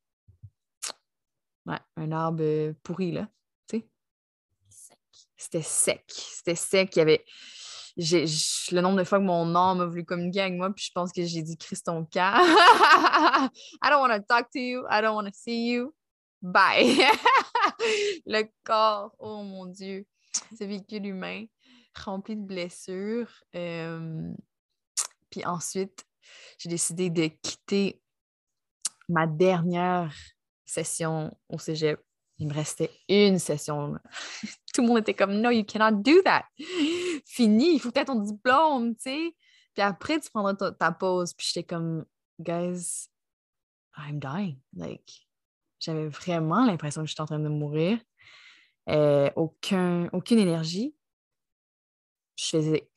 ouais, 1.66 1.78
un 1.96 2.10
arbre 2.10 2.72
pourri, 2.82 3.12
là. 3.12 3.28
Tu 3.68 3.78
sais? 3.78 3.88
C'était 5.36 5.62
sec. 5.62 6.04
C'était 6.08 6.56
sec. 6.56 6.96
Il 6.96 6.98
y 6.98 7.02
avait 7.02 7.24
le 7.96 8.80
nombre 8.80 8.98
de 8.98 9.04
fois 9.04 9.18
que 9.18 9.24
mon 9.24 9.54
âme 9.54 9.80
a 9.80 9.86
voulu 9.86 10.04
communiquer 10.04 10.40
avec 10.40 10.54
moi, 10.54 10.70
puis 10.74 10.86
je 10.86 10.92
pense 10.92 11.12
que 11.12 11.24
j'ai 11.24 11.42
dit 11.42 11.56
Christ 11.56 11.86
ton 11.86 12.04
cas. 12.06 12.34
I 13.82 13.90
don't 13.90 14.00
want 14.00 14.16
to 14.16 14.24
talk 14.28 14.50
to 14.50 14.58
you. 14.58 14.84
I 14.90 15.00
don't 15.00 15.14
want 15.14 15.26
to 15.26 15.32
see 15.32 15.70
you. 15.70 15.94
Bye. 16.42 17.06
le 18.26 18.42
corps, 18.64 19.14
oh 19.20 19.44
mon 19.44 19.66
Dieu, 19.66 20.06
ce 20.58 20.64
véhicule 20.64 21.06
humain 21.06 21.44
rempli 22.04 22.36
de 22.36 22.42
blessures. 22.42 23.30
Euh, 23.54 24.32
puis 25.30 25.44
ensuite, 25.44 26.04
j'ai 26.58 26.68
décidé 26.68 27.10
de 27.10 27.26
quitter 27.26 28.00
ma 29.08 29.26
dernière 29.26 30.14
session 30.64 31.36
au 31.48 31.58
cégep. 31.58 32.00
Il 32.38 32.48
me 32.48 32.54
restait 32.54 32.90
une 33.08 33.38
session. 33.38 33.96
Tout 34.74 34.82
le 34.82 34.88
monde 34.88 34.98
était 34.98 35.14
comme 35.14 35.40
No, 35.40 35.50
you 35.50 35.64
cannot 35.64 36.02
do 36.02 36.22
that 36.22 36.44
fini, 37.38 37.74
il 37.74 37.78
faut 37.78 37.90
que 37.90 37.94
tu 37.94 38.00
aies 38.00 38.04
ton 38.04 38.20
diplôme, 38.20 38.96
tu 38.96 39.02
sais. 39.02 39.36
Puis 39.74 39.82
après, 39.82 40.18
tu 40.18 40.30
prendras 40.30 40.54
ta, 40.54 40.92
pause. 40.92 41.34
Puis 41.34 41.50
j'étais 41.52 41.66
comme, 41.66 42.04
guys, 42.40 43.08
I'm 43.96 44.18
dying. 44.18 44.58
Like, 44.74 45.28
j'avais 45.78 46.08
vraiment 46.08 46.66
l'impression 46.66 47.02
que 47.02 47.08
j'étais 47.08 47.20
en 47.20 47.26
train 47.26 47.38
de 47.38 47.48
mourir. 47.48 48.00
Euh, 48.88 49.30
aucun, 49.36 50.08
aucune 50.12 50.38
énergie. 50.38 50.96
Je 52.38 52.46
faisais. 52.46 52.90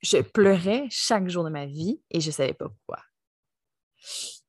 Je 0.00 0.18
pleurais 0.18 0.86
chaque 0.90 1.28
jour 1.28 1.44
de 1.44 1.50
ma 1.50 1.66
vie 1.66 2.02
et 2.10 2.20
je 2.20 2.28
ne 2.28 2.32
savais 2.32 2.54
pas 2.54 2.68
pourquoi. 2.68 3.02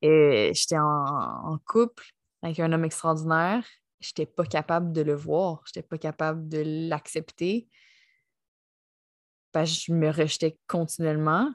Et 0.01 0.51
j'étais 0.53 0.77
en, 0.77 1.57
couple 1.65 2.03
avec 2.41 2.59
un 2.59 2.71
homme 2.71 2.85
extraordinaire. 2.85 3.65
Je 3.99 4.09
n'étais 4.09 4.25
pas 4.25 4.45
capable 4.45 4.91
de 4.93 5.01
le 5.01 5.15
voir. 5.15 5.61
Je 5.65 5.71
n'étais 5.71 5.87
pas 5.87 5.97
capable 5.97 6.47
de 6.47 6.63
l'accepter 6.89 7.67
parce 9.51 9.71
que 9.71 9.83
je 9.87 9.93
me 9.93 10.09
rejetais 10.09 10.57
continuellement, 10.67 11.51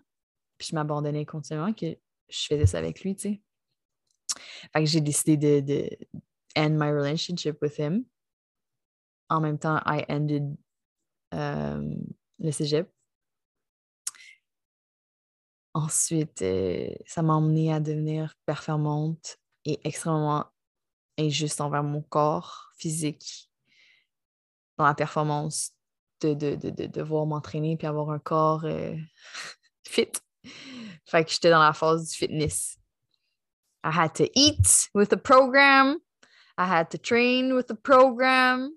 puis 0.59 0.69
je 0.71 0.75
m'abandonnais 0.75 1.25
continuellement, 1.25 1.73
que 1.73 1.97
je 2.29 2.47
faisais 2.47 2.67
ça 2.67 2.79
avec 2.79 3.03
lui, 3.03 3.15
tu 3.15 3.41
sais. 4.75 4.85
J'ai 4.85 5.01
décidé 5.01 5.37
de, 5.37 5.61
de 5.61 5.91
end 6.57 6.71
my 6.71 6.91
relationship 6.91 7.61
with 7.63 7.79
him. 7.79 8.05
En 9.29 9.41
même 9.41 9.59
temps, 9.59 9.81
I 9.87 10.05
ended 10.09 10.57
euh, 11.33 11.95
le 12.45 12.53
cégep. 12.53 12.91
Ensuite, 15.73 16.43
euh, 16.43 16.91
ça 17.07 17.23
m'a 17.23 17.35
emmené 17.35 17.73
à 17.73 17.81
devenir 17.81 18.35
performante 18.47 19.39
et 19.65 19.81
extrêmement 19.83 20.47
injuste 21.19 21.61
envers 21.61 21.83
mon 21.83 22.03
corps 22.03 22.71
physique 22.77 23.51
dans 24.77 24.85
la 24.85 24.95
performance 24.95 25.73
de, 26.21 26.35
de, 26.35 26.55
de, 26.55 26.71
de 26.71 26.87
devoir 26.87 27.27
m'entraîner 27.27 27.77
puis 27.77 27.87
avoir 27.87 28.11
un 28.11 28.19
corps 28.19 28.65
euh, 28.65 28.95
fit. 29.89 30.13
Fait 31.07 31.25
que 31.25 31.31
j'étais 31.31 31.51
dans 31.51 31.63
la 31.63 31.73
phase 31.73 32.11
du 32.11 32.17
fitness. 32.17 32.79
I 33.83 33.91
had 33.91 34.15
to 34.15 34.25
eat 34.35 34.89
with 34.95 35.09
the 35.09 35.17
program. 35.17 35.99
I 36.57 36.67
had 36.67 36.91
to 36.91 36.99
train 36.99 37.55
with 37.55 37.67
the 37.67 37.75
program. 37.75 38.71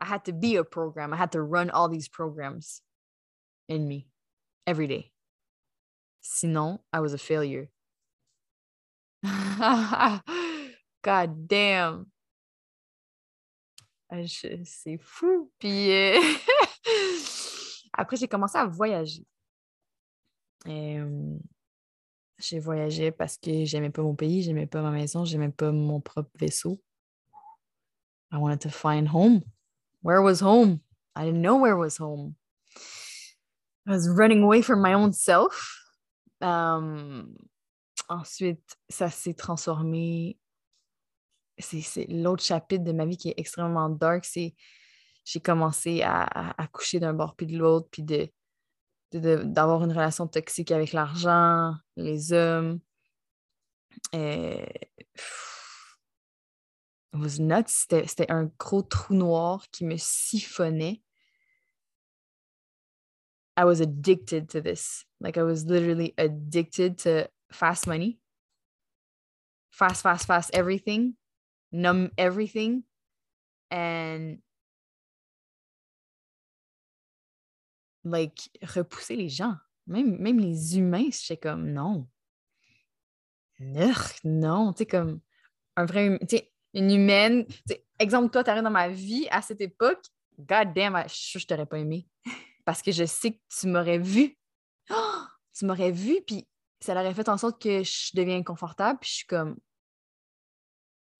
I 0.00 0.06
had 0.06 0.24
to 0.24 0.32
be 0.32 0.56
a 0.56 0.64
program. 0.64 1.12
I 1.12 1.16
had 1.16 1.32
to 1.32 1.42
run 1.42 1.70
all 1.70 1.88
these 1.88 2.08
programs 2.08 2.82
in 3.68 3.86
me 3.86 4.06
every 4.66 4.86
day. 4.86 5.12
Sinon, 6.20 6.80
I 6.92 7.00
was 7.00 7.14
a 7.14 7.18
failure. 7.18 7.68
God 11.02 11.48
damn. 11.48 12.06
C'est 14.64 14.98
fou. 14.98 15.50
Puis 15.58 15.90
euh, 15.90 16.18
après, 17.92 18.16
j'ai 18.16 18.28
commencé 18.28 18.56
à 18.58 18.64
voyager. 18.66 19.24
j'ai 22.38 22.60
voyagé 22.60 23.10
parce 23.10 23.36
que 23.36 23.64
j'aimais 23.64 23.90
pas 23.90 24.02
mon 24.02 24.14
pays, 24.14 24.42
j'aimais 24.42 24.66
pas 24.66 24.82
ma 24.82 24.90
maison, 24.90 25.24
j'aimais 25.24 25.50
pas 25.50 25.72
mon 25.72 26.00
propre 26.00 26.30
vaisseau. 26.38 26.80
I 28.30 28.36
wanted 28.36 28.60
to 28.60 28.70
find 28.70 29.08
home. 29.08 29.42
Where 30.02 30.22
was 30.22 30.40
home? 30.40 30.80
I 31.16 31.24
didn't 31.24 31.42
know 31.42 31.56
where 31.56 31.76
was 31.76 31.98
home. 31.98 32.36
I 33.88 33.92
was 33.92 34.08
running 34.08 34.42
away 34.42 34.62
from 34.62 34.80
my 34.82 34.94
own 34.94 35.12
self. 35.12 35.74
ensuite, 38.10 38.76
ça 38.88 39.10
s'est 39.10 39.34
transformé 39.34 40.38
c'est 41.60 42.06
l'autre 42.08 42.42
chapitre 42.42 42.84
de 42.84 42.92
ma 42.92 43.04
vie 43.04 43.16
qui 43.16 43.30
est 43.30 43.34
extrêmement 43.36 43.88
dark. 43.88 44.24
C'est 44.24 44.54
j'ai 45.24 45.40
commencé 45.40 46.02
à, 46.02 46.54
coucher 46.72 47.00
d'un 47.00 47.12
bord 47.12 47.36
puis 47.36 47.46
de 47.46 47.58
l'autre, 47.58 47.88
puis 47.90 48.02
de, 48.02 48.30
d'avoir 49.12 49.84
une 49.84 49.92
relation 49.92 50.26
toxique 50.26 50.70
avec 50.70 50.92
l'argent, 50.92 51.74
les 51.96 52.32
hommes. 52.32 52.80
Euh. 54.14 54.64
C'était 57.26 58.30
un 58.30 58.44
gros 58.58 58.82
trou 58.82 59.14
noir 59.14 59.66
qui 59.70 59.84
me 59.84 59.96
siphonnait. 59.96 61.02
I 63.58 63.64
was 63.64 63.80
addicted 63.80 64.50
to 64.50 64.60
this. 64.60 65.04
Like 65.20 65.36
I 65.36 65.42
was 65.42 65.64
literally 65.64 66.14
addicted 66.16 66.98
to 66.98 67.28
fast 67.50 67.88
money. 67.88 68.20
Fast, 69.72 70.04
fast, 70.04 70.28
fast 70.28 70.50
everything. 70.54 71.16
Numb 71.72 72.12
everything. 72.16 72.84
And 73.72 74.38
like 78.04 78.38
repousser 78.62 79.16
les 79.16 79.28
gens. 79.28 79.56
Même, 79.88 80.18
même 80.20 80.38
les 80.38 80.76
humains, 80.78 81.10
j'étais 81.10 81.38
comme 81.38 81.72
non. 81.72 82.06
non. 84.22 84.72
Tu 84.72 84.78
sais, 84.78 84.86
comme 84.86 85.20
un 85.76 85.84
vrai. 85.84 86.16
Tu 86.28 86.36
sais, 86.36 86.52
une 86.74 86.92
humaine. 86.92 87.44
exemple, 87.98 88.30
toi, 88.30 88.44
tu 88.44 88.50
arrives 88.50 88.62
dans 88.62 88.70
ma 88.70 88.88
vie 88.88 89.26
à 89.32 89.42
cette 89.42 89.60
époque, 89.60 90.04
god 90.38 90.72
damn, 90.74 91.02
je, 91.08 91.40
je 91.40 91.44
t'aurais 91.44 91.66
pas 91.66 91.80
aimé. 91.80 92.06
Parce 92.68 92.82
que 92.82 92.92
je 92.92 93.06
sais 93.06 93.32
que 93.32 93.40
tu 93.48 93.66
m'aurais 93.66 93.96
vu. 93.96 94.36
tu 95.54 95.64
m'aurais 95.64 95.90
vu, 95.90 96.20
puis 96.26 96.46
ça 96.80 96.92
aurait 96.92 97.14
fait 97.14 97.30
en 97.30 97.38
sorte 97.38 97.62
que 97.62 97.82
je 97.82 98.10
deviens 98.12 98.36
inconfortable, 98.36 98.98
puis 98.98 99.08
je 99.08 99.14
suis 99.14 99.26
comme 99.26 99.56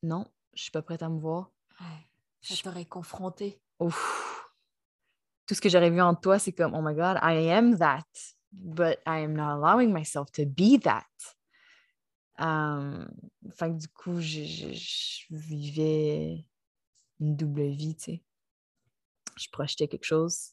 non, 0.02 0.26
je 0.52 0.64
suis 0.64 0.70
pas 0.70 0.82
prête 0.82 1.02
à 1.02 1.08
me 1.08 1.18
voir. 1.18 1.50
je 2.42 2.62
t'aurais 2.62 2.84
confronté. 2.84 3.62
Ouf. 3.80 4.46
Tout 5.46 5.54
ce 5.54 5.62
que 5.62 5.70
j'aurais 5.70 5.88
vu 5.88 6.02
en 6.02 6.14
toi, 6.14 6.38
c'est 6.38 6.52
comme 6.52 6.74
oh 6.74 6.82
my 6.82 6.94
god, 6.94 7.16
I 7.22 7.50
am 7.50 7.78
that, 7.78 8.04
but 8.52 8.98
I 9.06 9.24
am 9.24 9.32
not 9.32 9.52
allowing 9.52 9.90
myself 9.90 10.30
to 10.32 10.44
be 10.44 10.78
that. 10.82 11.06
Um, 12.38 13.08
fait 13.52 13.70
que 13.70 13.78
du 13.78 13.88
coup, 13.88 14.20
je, 14.20 14.76
vivais 15.30 16.44
une 17.20 17.36
double 17.36 17.68
vie, 17.68 17.96
tu 17.96 18.02
sais. 18.02 18.22
Je 19.38 19.48
projetais 19.50 19.88
quelque 19.88 20.04
chose, 20.04 20.52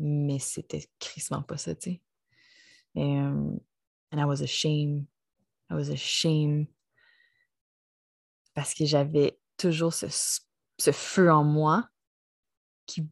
mais 0.00 0.38
c'était 0.38 0.88
crissement 0.98 1.42
pas 1.42 1.58
ça, 1.58 1.74
tu 1.74 1.92
sais. 1.92 2.02
And 2.96 3.60
I 4.12 4.24
was 4.24 4.40
ashamed. 4.40 5.06
I 5.70 5.74
was 5.74 5.88
ashamed 5.88 6.66
parce 8.54 8.74
que 8.74 8.84
j'avais 8.84 9.38
toujours 9.56 9.94
ce, 9.94 10.06
ce, 10.78 10.90
feu 10.90 11.30
en 11.30 11.44
moi 11.44 11.88
qui, 12.86 13.06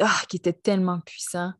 ah, 0.00 0.22
qui 0.28 0.38
était 0.38 0.52
tellement 0.52 1.00
puissant. 1.00 1.52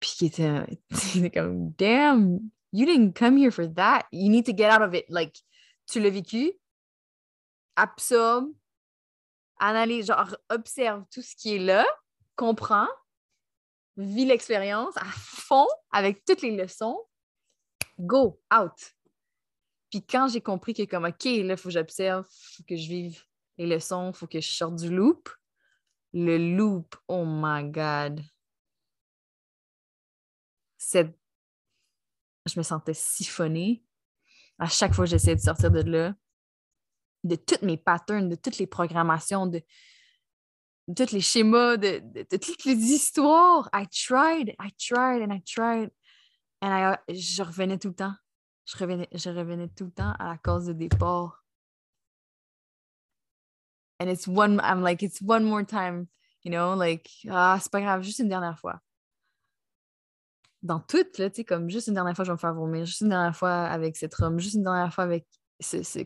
Puis 0.00 0.10
qui 0.16 0.26
était, 0.26 0.64
comme, 1.34 1.72
damn, 1.72 2.40
you 2.72 2.86
didn't 2.86 3.12
come 3.12 3.36
here 3.36 3.52
for 3.52 3.66
that. 3.74 4.06
You 4.10 4.30
need 4.30 4.46
to 4.46 4.52
get 4.52 4.70
out 4.70 4.82
of 4.82 4.94
it. 4.94 5.04
Like, 5.10 5.36
tu 5.86 6.00
l'as 6.00 6.10
vécu, 6.10 6.52
absorbe, 7.76 8.52
analyse, 9.58 10.06
genre, 10.06 10.34
observe 10.48 11.04
tout 11.10 11.22
ce 11.22 11.36
qui 11.36 11.56
est 11.56 11.58
là, 11.58 11.86
comprends, 12.36 12.88
vis 13.96 14.24
l'expérience 14.24 14.96
à 14.96 15.04
fond 15.04 15.66
avec 15.90 16.24
toutes 16.24 16.42
les 16.42 16.56
leçons, 16.56 16.98
go, 17.98 18.40
out. 18.52 18.94
Puis 19.90 20.04
quand 20.04 20.28
j'ai 20.28 20.40
compris 20.40 20.74
que, 20.74 20.84
comme, 20.84 21.04
OK, 21.04 21.24
là, 21.24 21.30
il 21.30 21.56
faut 21.56 21.68
que 21.68 21.74
j'observe, 21.74 22.26
il 22.30 22.56
faut 22.56 22.64
que 22.66 22.76
je 22.76 22.88
vive 22.88 23.22
les 23.58 23.66
leçons, 23.66 24.10
il 24.10 24.16
faut 24.16 24.26
que 24.26 24.40
je 24.40 24.48
sorte 24.48 24.76
du 24.76 24.94
loop, 24.94 25.28
le 26.14 26.38
loop, 26.56 26.96
oh 27.08 27.24
my 27.26 27.64
God. 27.64 28.20
Cette 30.78 31.16
je 32.46 32.58
me 32.58 32.62
sentais 32.62 32.94
siphonnée. 32.94 33.84
À 34.58 34.66
chaque 34.66 34.94
fois 34.94 35.04
que 35.04 35.10
j'essayais 35.10 35.36
de 35.36 35.40
sortir 35.40 35.70
de 35.70 35.80
là, 35.80 36.14
de 37.24 37.36
tous 37.36 37.64
mes 37.64 37.76
patterns, 37.76 38.28
de 38.28 38.34
toutes 38.34 38.58
les 38.58 38.66
programmations, 38.66 39.46
de, 39.46 39.62
tous 40.96 41.12
les 41.12 41.20
schémas, 41.20 41.76
de, 41.76 42.00
toutes 42.36 42.64
les 42.64 42.74
histoires. 42.74 43.68
I 43.72 43.86
tried, 43.86 44.54
I 44.60 44.70
tried 44.78 45.22
and 45.22 45.32
I 45.32 45.42
tried. 45.42 45.90
And 46.60 46.96
je 47.08 47.42
revenais 47.42 47.78
tout 47.78 47.88
le 47.88 47.94
temps. 47.94 48.14
Je 48.66 48.78
revenais, 48.78 49.08
je 49.12 49.30
revenais 49.30 49.68
tout 49.68 49.86
le 49.86 49.92
temps 49.92 50.14
à 50.18 50.28
la 50.28 50.38
cause 50.38 50.66
de 50.66 50.72
départ. 50.72 51.42
And 54.00 54.08
it's 54.08 54.26
one, 54.26 54.60
I'm 54.62 54.82
like, 54.82 55.02
it's 55.02 55.20
one 55.20 55.44
more 55.44 55.64
time, 55.64 56.08
you 56.42 56.50
know, 56.50 56.74
like, 56.74 57.08
ah, 57.30 57.58
c'est 57.60 57.70
pas 57.70 57.80
grave, 57.80 58.02
juste 58.02 58.18
une 58.18 58.28
dernière 58.28 58.58
fois 58.58 58.80
dans 60.62 60.80
tout, 60.80 61.04
là, 61.18 61.28
tu 61.28 61.36
sais, 61.36 61.44
comme 61.44 61.68
juste 61.68 61.88
une 61.88 61.94
dernière 61.94 62.14
fois, 62.14 62.24
je 62.24 62.30
vais 62.30 62.34
me 62.34 62.38
faire 62.38 62.54
vomir, 62.54 62.84
juste 62.84 63.00
une 63.00 63.08
dernière 63.08 63.36
fois 63.36 63.64
avec 63.64 63.96
cet 63.96 64.18
homme, 64.20 64.38
juste 64.38 64.54
une 64.54 64.62
dernière 64.62 64.94
fois 64.94 65.04
avec 65.04 65.26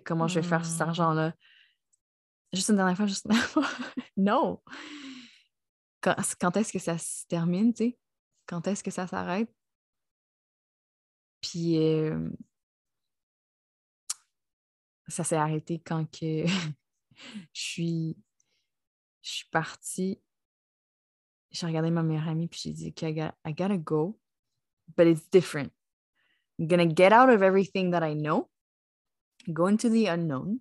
comment 0.04 0.28
je 0.28 0.40
vais 0.40 0.46
faire 0.46 0.64
cet 0.64 0.78
mmh. 0.78 0.88
argent-là. 0.88 1.32
Juste 2.56 2.70
une 2.70 2.76
dernière 2.76 2.96
fois, 2.96 3.06
juste 3.06 3.26
une 3.26 3.32
dernière 3.32 3.50
fois. 3.50 3.68
non! 4.16 4.62
Quand, 6.00 6.56
est-ce 6.56 6.72
que 6.72 6.78
ça 6.78 6.96
se 6.96 7.26
termine, 7.26 7.74
tu 7.74 7.84
sais? 7.84 7.98
Quand 8.46 8.66
est-ce 8.66 8.82
que 8.82 8.90
ça 8.90 9.06
s'arrête? 9.06 9.52
Puis 11.42 11.76
euh, 11.76 12.30
ça 15.08 15.22
s'est 15.22 15.36
arrêté 15.36 15.82
quand 15.84 16.06
que 16.10 16.46
je 17.52 17.60
suis 17.60 18.16
je 19.20 19.30
suis 19.30 19.48
partie. 19.50 20.22
J'ai 21.50 21.66
regardé 21.66 21.90
ma 21.90 22.02
meilleure 22.02 22.28
amie 22.28 22.48
puis 22.48 22.60
j'ai 22.62 22.72
dit 22.72 22.88
OK, 22.88 23.02
I 23.02 23.52
gotta 23.52 23.76
go 23.76 24.18
but 24.96 25.06
it's 25.06 25.28
different. 25.30 25.72
I'm 26.58 26.68
to 26.68 26.86
get 26.86 27.12
out 27.12 27.28
of 27.28 27.42
everything 27.42 27.90
that 27.90 28.02
I 28.02 28.14
know, 28.14 28.48
go 29.52 29.66
into 29.66 29.90
the 29.90 30.06
unknown. 30.06 30.60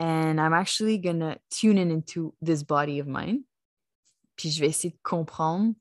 And 0.00 0.38
I'm 0.38 0.52
actually 0.52 1.00
to 1.00 1.36
tune 1.50 1.78
in 1.78 1.90
into 1.90 2.34
this 2.44 2.62
body 2.62 3.00
of 3.00 3.06
mine. 3.06 3.44
Puis 4.36 4.50
je 4.50 4.60
vais 4.60 4.68
essayer 4.68 4.90
de 4.90 5.00
comprendre 5.02 5.74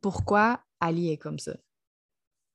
pourquoi 0.00 0.64
Ali 0.80 1.10
est 1.10 1.18
comme 1.18 1.38
ça. 1.38 1.54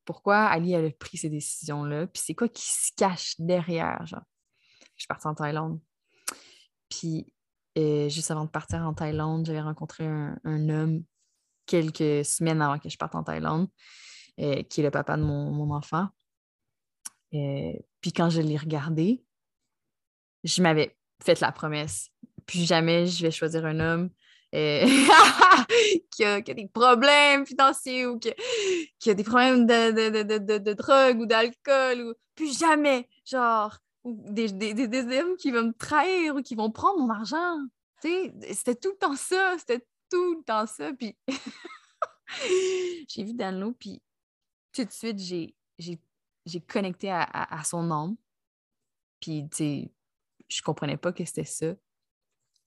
Pourquoi 0.04 0.46
Ali 0.46 0.74
a 0.74 0.90
pris 0.90 1.16
ces 1.16 1.30
décisions-là. 1.30 2.08
Puis 2.08 2.22
c'est 2.26 2.34
quoi 2.34 2.48
qui 2.48 2.64
se 2.64 2.90
cache 2.96 3.36
derrière. 3.38 4.04
Je 4.06 4.16
suis 4.96 5.06
partie 5.06 5.28
en 5.28 5.34
Thaïlande. 5.34 5.80
Puis 6.88 7.32
euh, 7.78 8.08
juste 8.08 8.32
avant 8.32 8.44
de 8.44 8.50
partir 8.50 8.80
en 8.80 8.94
Thaïlande, 8.94 9.46
j'avais 9.46 9.60
rencontré 9.60 10.04
un, 10.04 10.36
un 10.42 10.68
homme 10.68 11.04
quelques 11.70 12.24
semaines 12.24 12.60
avant 12.60 12.80
que 12.80 12.88
je 12.88 12.96
parte 12.96 13.14
en 13.14 13.22
Thaïlande, 13.22 13.68
euh, 14.40 14.62
qui 14.64 14.80
est 14.80 14.84
le 14.84 14.90
papa 14.90 15.16
de 15.16 15.22
mon, 15.22 15.70
enfant. 15.70 16.08
Euh, 17.32 17.72
puis 18.00 18.12
quand 18.12 18.28
je 18.28 18.40
l'ai 18.40 18.56
regardé, 18.56 19.24
je 20.44 20.62
m'avais 20.62 20.96
fait 21.22 21.40
la 21.40 21.52
promesse. 21.52 22.10
Puis 22.46 22.64
jamais 22.66 23.06
je 23.06 23.22
vais 23.22 23.30
choisir 23.30 23.64
un 23.64 23.78
homme 23.80 24.10
euh, 24.54 24.84
qui, 26.10 26.24
a, 26.24 26.40
des 26.40 26.68
problèmes 26.68 27.46
financiers 27.46 28.06
ou 28.06 28.18
qui, 28.18 29.10
a 29.10 29.14
des 29.14 29.24
problèmes 29.24 29.66
de, 29.66 30.72
drogue 30.72 31.20
ou 31.20 31.26
d'alcool. 31.26 32.00
Ou... 32.00 32.14
Puis 32.34 32.52
jamais, 32.52 33.08
genre, 33.24 33.78
des, 34.04 34.50
des, 34.50 34.74
des, 34.74 35.18
hommes 35.18 35.36
qui 35.36 35.50
vont 35.52 35.64
me 35.64 35.72
trahir 35.72 36.34
ou 36.34 36.42
qui 36.42 36.54
vont 36.54 36.70
prendre 36.70 36.98
mon 36.98 37.10
argent. 37.10 37.58
C'était 38.02 38.74
tout 38.74 38.90
le 38.90 38.98
temps 38.98 39.16
ça. 39.16 39.56
C'était 39.58 39.86
tout 40.10 40.38
le 40.38 40.42
temps 40.42 40.66
ça. 40.66 40.92
Puis 40.94 41.16
j'ai 43.08 43.24
vu 43.24 43.34
Danlo, 43.34 43.72
puis 43.72 44.02
tout 44.72 44.84
de 44.84 44.90
suite, 44.90 45.18
j'ai 45.18 46.60
connecté 46.66 47.10
à, 47.10 47.62
son 47.64 47.90
âme. 47.90 48.16
Puis, 49.20 49.46
tu 49.50 49.56
sais, 49.56 49.92
je 50.50 50.62
comprenais 50.62 50.96
pas 50.96 51.12
que 51.12 51.24
c'était 51.24 51.44
ça. 51.44 51.74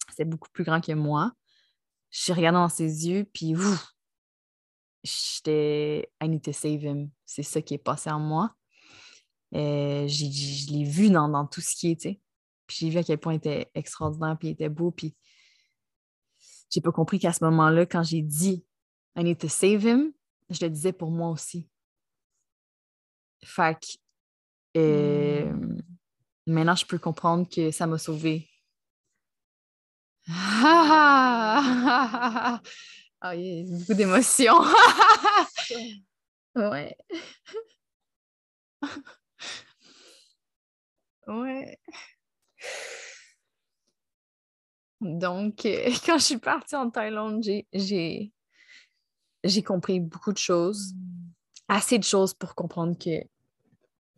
C'était 0.09 0.25
beaucoup 0.25 0.49
plus 0.51 0.63
grand 0.63 0.81
que 0.81 0.93
moi. 0.93 1.33
J'ai 2.11 2.33
regardé 2.33 2.57
dans 2.57 2.69
ses 2.69 3.07
yeux, 3.07 3.25
puis 3.33 3.55
j'étais 5.03 6.09
I 6.21 6.29
need 6.29 6.43
to 6.43 6.53
save 6.53 6.83
him. 6.83 7.09
C'est 7.25 7.43
ça 7.43 7.61
qui 7.61 7.73
est 7.73 7.79
passé 7.79 8.09
en 8.09 8.19
moi. 8.19 8.55
Euh, 9.55 10.07
je 10.07 10.71
l'ai 10.71 10.83
vu 10.83 11.09
dans, 11.09 11.29
dans, 11.29 11.45
tout 11.45 11.61
ce 11.61 11.75
qui 11.75 11.91
est. 11.91 12.19
Puis 12.67 12.77
j'ai 12.77 12.89
vu 12.89 12.97
à 12.97 13.03
quel 13.03 13.19
point 13.19 13.33
il 13.33 13.37
était 13.37 13.69
extraordinaire, 13.75 14.37
puis 14.39 14.49
il 14.49 14.51
était 14.51 14.69
beau, 14.69 14.91
puis 14.91 15.15
j'ai 16.69 16.81
pas 16.81 16.91
compris 16.91 17.19
qu'à 17.19 17.33
ce 17.33 17.43
moment-là, 17.43 17.85
quand 17.85 18.03
j'ai 18.03 18.21
dit 18.21 18.65
I 19.15 19.23
need 19.23 19.37
to 19.37 19.47
save 19.47 19.83
him, 19.85 20.11
je 20.49 20.65
le 20.65 20.69
disais 20.71 20.93
pour 20.93 21.11
moi 21.11 21.29
aussi. 21.29 21.69
Fait 23.43 23.77
que 23.79 24.79
euh, 24.79 25.53
maintenant, 26.47 26.75
je 26.75 26.85
peux 26.85 26.97
comprendre 26.97 27.47
que 27.49 27.71
ça 27.71 27.87
m'a 27.87 27.97
sauvée. 27.97 28.47
Ah, 33.25 33.31
oh, 33.31 33.33
il 33.33 33.41
y 33.41 33.73
a 33.73 33.77
beaucoup 33.77 33.93
d'émotions. 33.93 34.59
ouais. 36.55 36.95
ouais. 41.27 41.77
Donc, 45.01 45.65
euh, 45.65 45.91
quand 46.05 46.17
je 46.17 46.23
suis 46.23 46.37
partie 46.37 46.75
en 46.75 46.89
Thaïlande, 46.89 47.43
j'ai 47.73 48.31
compris 49.65 49.99
beaucoup 49.99 50.33
de 50.33 50.37
choses. 50.37 50.93
assez 51.67 51.99
de 51.99 52.03
choses 52.03 52.33
pour 52.33 52.55
comprendre 52.55 52.97
que, 52.97 53.21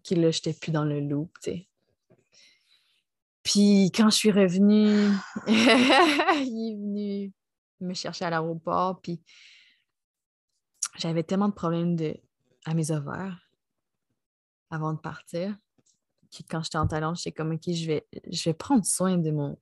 que 0.08 0.16
là, 0.16 0.32
j'étais 0.32 0.54
plus 0.54 0.72
dans 0.72 0.86
le 0.86 1.00
loop, 1.00 1.32
tu 1.44 1.52
sais. 1.52 1.68
Puis 3.46 3.92
quand 3.94 4.10
je 4.10 4.16
suis 4.16 4.32
revenue, 4.32 5.12
il 5.48 6.72
est 6.72 6.76
venu 6.76 7.34
me 7.80 7.94
chercher 7.94 8.26
à 8.26 8.32
l'aéroport, 8.32 9.00
puis 9.02 9.22
j'avais 10.98 11.22
tellement 11.22 11.50
de 11.50 11.54
problèmes 11.54 11.96
de, 11.96 12.18
à 12.66 12.74
mes 12.74 12.90
ovaires 12.90 13.40
avant 14.72 14.94
de 14.94 15.00
partir. 15.00 15.56
que 16.36 16.44
quand 16.50 16.64
j'étais 16.64 16.80
en 16.80 16.88
Thaïlande, 16.88 17.18
j'étais 17.18 17.32
comme, 17.32 17.52
OK, 17.52 17.72
je 17.72 17.86
vais, 17.86 18.08
je 18.32 18.50
vais 18.50 18.56
prendre 18.56 18.84
soin 18.84 19.18
de 19.18 19.30
mon, 19.30 19.58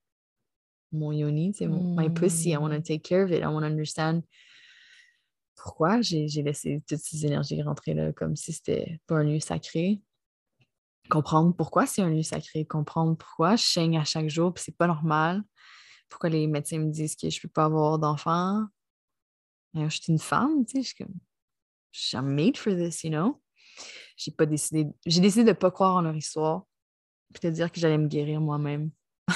mon 0.94 1.12
yoni, 1.12 1.54
c'est 1.54 1.68
mon 1.68 1.94
my 1.94 2.10
pussy. 2.10 2.52
I 2.52 2.58
want 2.58 2.70
to 2.70 2.82
take 2.82 3.04
care 3.04 3.26
of 3.26 3.32
it. 3.32 3.42
I 3.42 3.48
want 3.48 3.62
to 3.62 3.68
understand 3.68 4.22
pourquoi 5.56 6.02
j'ai 6.02 6.28
laissé 6.42 6.82
toutes 6.88 7.00
ces 7.00 7.26
énergies 7.26 7.62
rentrer 7.62 7.94
là 7.94 8.12
comme 8.14 8.36
si 8.36 8.54
c'était 8.54 9.00
pas 9.08 9.18
un 9.18 9.24
lieu 9.24 9.40
sacré. 9.40 10.02
Comprendre 11.10 11.54
pourquoi 11.56 11.86
c'est 11.86 12.02
un 12.02 12.10
lieu 12.10 12.24
sacré, 12.24 12.66
comprendre 12.66 13.18
pourquoi 13.18 13.56
je 13.56 13.64
saigne 13.64 13.98
à 13.98 14.04
chaque 14.04 14.30
jour, 14.30 14.54
puis 14.54 14.64
c'est 14.64 14.78
pas 14.78 14.88
normal. 14.88 15.44
Pourquoi 16.10 16.30
les 16.30 16.48
médecins 16.48 16.80
me 16.80 16.92
disent 16.92 17.16
que 17.16 17.30
je 17.30 17.42
peux 17.42 17.50
pas 17.50 17.66
avoir 17.66 18.00
d'enfant. 18.00 18.66
Je 19.74 19.90
suis 19.90 20.12
une 20.12 20.20
femme, 20.20 20.66
tu 20.66 20.78
sais, 20.78 20.82
je 20.84 20.88
suis 20.88 21.04
comme, 21.04 21.16
I'm 22.14 22.34
made 22.34 22.58
for 22.58 22.74
this, 22.74 23.04
you 23.04 23.10
know? 23.10 23.42
J'ai 24.16 24.32
pas 24.32 24.46
décidé, 24.46 24.88
j'ai 25.06 25.20
décidé 25.20 25.44
de 25.44 25.54
pas 25.54 25.72
croire 25.72 25.96
en 25.96 26.02
leur 26.02 26.16
histoire, 26.16 26.66
puis 27.34 27.50
de 27.50 27.54
dire 27.54 27.72
que 27.72 27.80
j'allais 27.80 27.98
me 27.98 28.08
guérir 28.08 28.40
moi-même. 28.40 28.92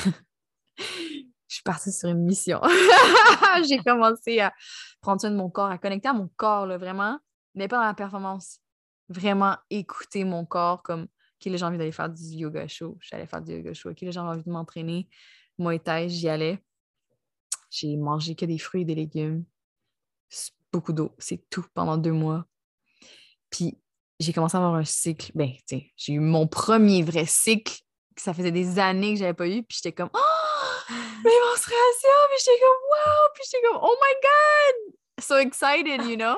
je 0.77 1.23
suis 1.47 1.63
partie 1.63 1.91
sur 1.91 2.09
une 2.09 2.23
mission. 2.23 2.61
j'ai 3.67 3.79
commencé 3.79 4.39
à 4.39 4.53
prendre 5.01 5.19
soin 5.19 5.31
de 5.31 5.35
mon 5.35 5.49
corps, 5.49 5.71
à 5.71 5.77
connecter 5.77 6.09
à 6.09 6.13
mon 6.13 6.29
corps, 6.35 6.67
là, 6.67 6.77
vraiment, 6.77 7.19
mais 7.55 7.67
pas 7.67 7.77
dans 7.77 7.85
la 7.85 7.93
performance. 7.93 8.59
Vraiment 9.09 9.57
écouter 9.69 10.23
mon 10.23 10.45
corps 10.45 10.83
comme 10.83 11.07
qui 11.39 11.49
les 11.49 11.57
gens 11.57 11.67
envie 11.67 11.77
d'aller 11.77 11.91
faire 11.91 12.09
du 12.09 12.23
yoga 12.23 12.67
show. 12.67 12.97
J'allais 13.01 13.27
faire 13.27 13.41
du 13.41 13.53
yoga 13.53 13.73
show. 13.73 13.93
Qui 13.93 14.05
les 14.05 14.11
gens 14.11 14.25
ont 14.25 14.31
envie 14.31 14.43
de 14.43 14.49
m'entraîner. 14.49 15.07
Moi, 15.57 15.79
j'y 16.07 16.29
allais. 16.29 16.63
J'ai 17.69 17.95
mangé 17.97 18.35
que 18.35 18.45
des 18.45 18.57
fruits 18.57 18.81
et 18.81 18.85
des 18.85 18.95
légumes. 18.95 19.43
Beaucoup 20.71 20.93
d'eau. 20.93 21.13
C'est 21.17 21.49
tout 21.49 21.65
pendant 21.73 21.97
deux 21.97 22.11
mois. 22.11 22.45
Puis 23.49 23.77
j'ai 24.19 24.33
commencé 24.33 24.57
à 24.57 24.59
avoir 24.59 24.75
un 24.75 24.85
cycle. 24.85 25.31
Ben, 25.35 25.51
tu 25.51 25.77
sais, 25.77 25.91
j'ai 25.95 26.13
eu 26.13 26.19
mon 26.19 26.47
premier 26.47 27.03
vrai 27.03 27.25
cycle. 27.25 27.79
Que 28.15 28.21
ça 28.23 28.33
faisait 28.33 28.51
des 28.51 28.79
années 28.79 29.13
que 29.13 29.19
j'avais 29.19 29.33
pas 29.35 29.47
eu. 29.47 29.63
Puis 29.63 29.77
j'étais 29.77 29.93
comme, 29.93 30.09
oh, 30.13 30.17
mes 31.23 31.39
menstruations. 31.49 32.27
Puis 32.29 32.39
j'étais 32.39 32.59
comme, 32.59 32.81
wow. 32.89 33.27
Puis 33.35 33.43
j'étais 33.45 33.67
comme, 33.67 33.79
oh 33.81 33.95
my 34.01 34.13
God. 34.23 35.23
So 35.23 35.37
excited, 35.37 36.09
you 36.09 36.15
know? 36.15 36.37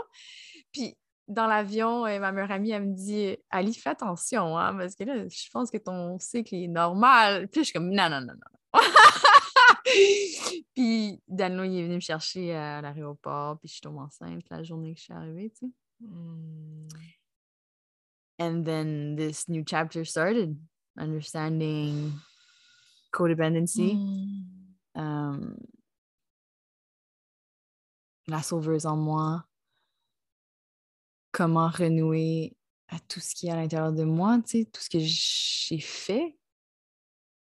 Puis 0.72 0.98
dans 1.30 1.48
l'avion, 1.48 2.06
euh, 2.06 2.20
ma 2.20 2.32
meilleure 2.32 2.52
amie, 2.52 2.72
elle 2.72 2.88
me 2.88 2.96
dit 2.96 3.38
Ali, 3.50 3.74
fais 3.74 3.92
attention, 3.92 4.58
hein, 4.58 4.76
parce 4.76 4.96
que 4.96 5.04
là, 5.04 5.28
je 5.28 5.50
pense 5.52 5.72
que 5.72 5.78
ton 5.78 6.18
cycle 6.20 6.56
est 6.56 6.68
normal. 6.68 7.48
Puis 7.48 7.62
je 7.62 7.66
suis 7.66 7.74
comme 7.74 7.92
non, 7.92 8.10
non, 8.10 8.22
non, 8.22 8.34
non. 8.34 8.82
puis 10.76 11.22
Danilo, 11.28 11.64
il 11.64 11.80
est 11.80 11.84
venu 11.84 11.96
me 11.96 12.00
chercher 12.00 12.56
à 12.56 12.82
l'aéroport, 12.82 13.60
puis 13.60 13.70
je 13.70 13.74
suis 13.74 13.82
tombée 13.82 14.00
enceinte 14.00 14.44
la 14.50 14.64
journée 14.64 14.94
que 14.94 15.00
je 15.00 15.06
suis 15.06 15.14
arrivée, 15.14 15.52
tu 15.52 15.68
sais. 15.68 15.72
Hmm. 16.02 16.88
And 18.42 18.64
then 18.64 19.16
this 19.18 19.50
new 19.50 19.64
chapter 19.66 20.06
started, 20.06 20.58
understanding 20.98 22.14
codependency. 23.12 23.96
Mm. 23.96 24.46
Um, 24.96 25.58
la 28.28 28.42
sauveuse 28.42 28.86
en 28.86 28.96
moi, 28.96 29.44
comment 31.32 31.70
renouer 31.70 32.56
à 32.88 33.00
tout 33.00 33.20
ce 33.20 33.36
qui 33.36 33.48
est 33.48 33.52
à 33.52 33.56
l'intérieur 33.56 33.94
de 33.94 34.04
moi, 34.04 34.40
tu 34.46 34.66
tout 34.66 34.82
ce 34.82 34.90
que 34.90 35.00
j'ai 35.00 35.80
fait 35.80 36.38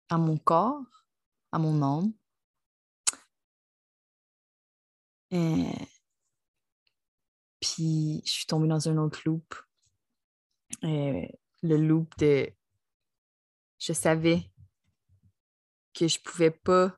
à 0.09 0.17
mon 0.17 0.37
corps, 0.37 1.05
à 1.51 1.59
mon 1.59 1.81
âme. 1.81 2.13
Et... 5.31 5.71
Puis, 7.59 8.21
je 8.25 8.31
suis 8.31 8.45
tombée 8.45 8.67
dans 8.67 8.87
un 8.89 8.97
autre 8.97 9.21
loop. 9.25 9.53
Et 10.83 11.39
le 11.61 11.77
loop 11.77 12.17
de... 12.17 12.51
Je 13.79 13.93
savais 13.93 14.51
que 15.93 16.07
je 16.07 16.19
pouvais 16.19 16.51
pas... 16.51 16.95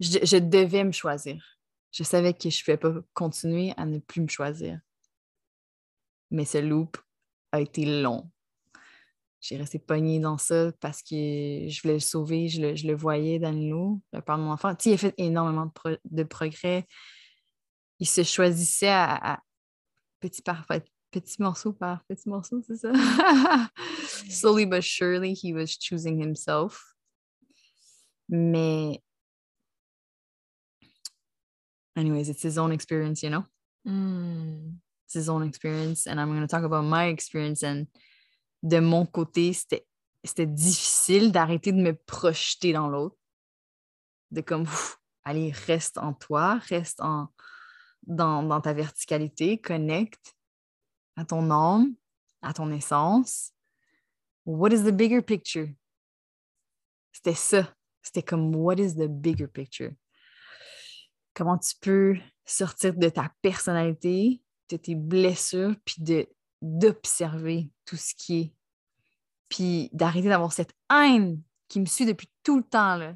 Je, 0.00 0.38
devais 0.38 0.84
me 0.84 0.92
choisir. 0.92 1.58
Je 1.92 2.02
savais 2.02 2.34
que 2.34 2.50
je 2.50 2.58
ne 2.58 2.64
pouvais 2.64 2.76
pas 2.76 3.00
continuer 3.12 3.72
à 3.76 3.86
ne 3.86 3.98
plus 3.98 4.20
me 4.20 4.28
choisir 4.28 4.80
mais 6.34 6.44
ce 6.44 6.58
loop 6.58 6.98
a 7.52 7.60
été 7.60 7.84
long. 8.02 8.30
J'ai 9.40 9.56
resté 9.56 9.78
pognée 9.78 10.20
dans 10.20 10.38
ça 10.38 10.72
parce 10.80 11.02
que 11.02 11.14
je 11.68 11.82
voulais 11.82 11.94
le 11.94 12.00
sauver, 12.00 12.48
je 12.48 12.60
le, 12.60 12.74
je 12.74 12.86
le 12.86 12.94
voyais 12.94 13.38
dans 13.38 13.52
le 13.52 14.20
père 14.20 14.38
de 14.38 14.42
mon 14.42 14.52
enfant. 14.52 14.74
il 14.84 14.94
a 14.94 14.96
fait 14.96 15.14
énormément 15.18 15.70
de, 16.04 16.22
progrès. 16.24 16.86
Il 18.00 18.08
se 18.08 18.24
choisissait 18.24 18.88
à, 18.88 19.40
petit 20.20 20.42
par 20.42 20.66
petit 21.10 21.40
morceau 21.40 21.72
par 21.72 22.02
petit 22.06 22.28
morceau, 22.28 22.60
c'est 22.66 22.76
ça? 22.76 22.92
Slowly 24.28 24.66
but 24.66 24.82
surely, 24.82 25.34
he 25.34 25.52
was 25.52 25.76
choosing 25.78 26.20
himself. 26.20 26.96
Mais, 28.28 29.00
anyways, 31.94 32.28
it's 32.28 32.42
his 32.42 32.58
own 32.58 32.72
experience, 32.72 33.22
you 33.22 33.30
know? 33.30 33.44
Mm 33.86 34.80
his 35.14 35.28
own 35.28 35.42
experience 35.42 36.06
and 36.06 36.18
I'm 36.18 36.28
going 36.28 36.40
to 36.40 36.48
talk 36.48 36.64
about 36.64 36.84
my 36.84 37.08
experience 37.08 37.62
and 37.62 37.86
de 38.62 38.80
mon 38.80 39.06
côté 39.06 39.52
c'était 39.52 39.86
c'était 40.24 40.46
difficile 40.46 41.32
d'arrêter 41.32 41.72
de 41.72 41.80
me 41.80 41.94
projeter 41.94 42.72
dans 42.72 42.88
l'autre 42.88 43.16
de 44.30 44.40
comme 44.40 44.66
allez 45.24 45.52
reste 45.66 45.98
en 45.98 46.14
toi 46.14 46.58
reste 46.68 47.00
en 47.00 47.28
dans, 48.06 48.42
dans 48.42 48.60
ta 48.60 48.72
verticalité 48.72 49.58
connecte 49.58 50.34
à 51.16 51.24
ton 51.24 51.50
âme 51.50 51.94
à 52.44 52.52
ton 52.52 52.70
essence. 52.70 53.52
What 54.44 54.72
is 54.72 54.84
the 54.84 54.92
bigger 54.92 55.22
picture? 55.22 55.68
C'était 57.12 57.34
ça. 57.34 57.74
C'était 58.02 58.22
comme 58.22 58.54
what 58.54 58.76
is 58.78 58.94
the 58.94 59.08
bigger 59.08 59.48
picture? 59.48 59.92
Comment 61.32 61.58
tu 61.58 61.74
peux 61.80 62.16
sortir 62.44 62.94
de 62.94 63.08
ta 63.08 63.32
personnalité 63.40 64.42
de 64.70 64.76
tes 64.76 64.94
blessures, 64.94 65.74
puis 65.84 65.96
d'observer 66.62 67.70
tout 67.84 67.96
ce 67.96 68.14
qui 68.14 68.40
est. 68.40 68.52
Puis 69.48 69.90
d'arrêter 69.92 70.28
d'avoir 70.28 70.52
cette 70.52 70.74
haine 70.90 71.42
qui 71.68 71.80
me 71.80 71.86
suit 71.86 72.06
depuis 72.06 72.30
tout 72.42 72.56
le 72.56 72.62
temps, 72.62 72.96
là. 72.96 73.14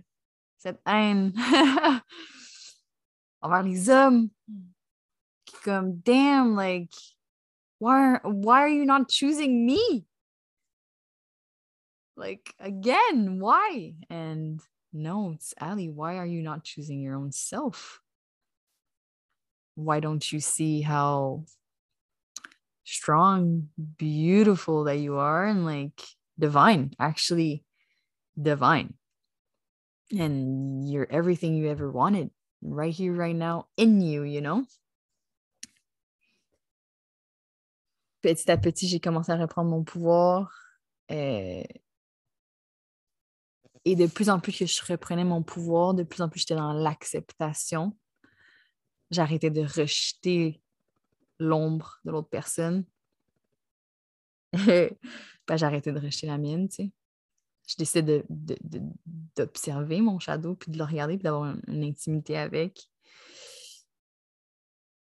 Cette 0.59 0.81
haine 0.87 1.33
envers 3.41 3.63
les 3.63 3.91
hommes. 3.91 4.29
Qui 5.45 5.57
comme, 5.65 5.97
damn, 6.01 6.55
like, 6.55 6.93
why, 7.79 8.19
why 8.25 8.61
are 8.61 8.69
you 8.69 8.85
not 8.85 9.09
choosing 9.09 9.65
me? 9.65 10.05
Like, 12.17 12.55
again, 12.59 13.39
why? 13.41 13.95
And 14.11 14.61
no, 14.93 15.33
it's 15.33 15.55
Ali, 15.61 15.89
why 15.89 16.17
are 16.17 16.27
you 16.27 16.43
not 16.43 16.65
choosing 16.65 17.01
your 17.01 17.15
own 17.15 17.33
self? 17.33 18.03
Why 19.79 20.01
don't 20.01 20.33
you 20.33 20.41
see 20.41 20.83
how 20.83 21.45
strong, 22.83 23.69
beautiful 23.97 24.85
that 24.85 24.99
you 24.99 25.19
are 25.19 25.47
and 25.47 25.65
like 25.65 26.03
divine, 26.37 26.91
actually 26.99 27.63
divine. 28.41 28.95
And 30.19 30.91
you're 30.91 31.07
everything 31.09 31.55
you 31.55 31.69
ever 31.69 31.89
wanted 31.93 32.31
right 32.61 32.93
here, 32.93 33.13
right 33.13 33.37
now, 33.37 33.67
in 33.77 34.01
you, 34.01 34.25
you 34.25 34.41
know? 34.41 34.65
Petit 38.21 38.51
à 38.51 38.57
petit, 38.57 38.89
j'ai 38.89 38.99
commencé 38.99 39.31
à 39.31 39.37
reprendre 39.37 39.71
mon 39.71 39.85
pouvoir. 39.85 40.51
Euh, 41.13 41.63
et 43.85 43.95
de 43.95 44.09
plus 44.09 44.29
en 44.29 44.41
plus 44.41 44.59
que 44.59 44.67
je 44.67 44.83
reprenais 44.85 45.25
mon 45.25 45.45
pouvoir, 45.45 45.95
de 45.95 46.03
plus 46.03 46.21
en 46.21 46.29
plus 46.29 46.41
j'étais 46.41 46.57
dans 46.57 46.73
l'acceptation 46.73 47.97
j'arrêtais 49.11 49.51
de 49.51 49.63
rejeter 49.63 50.61
l'ombre 51.39 52.01
de 52.05 52.11
l'autre 52.11 52.29
personne. 52.29 52.85
ben, 54.53 55.57
j'arrêtais 55.57 55.93
de 55.93 56.01
rejeter 56.01 56.27
la 56.27 56.39
mienne, 56.39 56.69
tu 56.69 56.77
sais. 56.77 56.93
Je 57.69 57.77
décidais 57.77 58.25
d'observer 59.37 60.01
mon 60.01 60.19
shadow, 60.19 60.55
puis 60.55 60.73
de 60.73 60.79
le 60.79 60.85
regarder, 60.85 61.17
puis 61.17 61.25
d'avoir 61.25 61.55
une, 61.67 61.85
intimité 61.85 62.39
avec. 62.39 62.91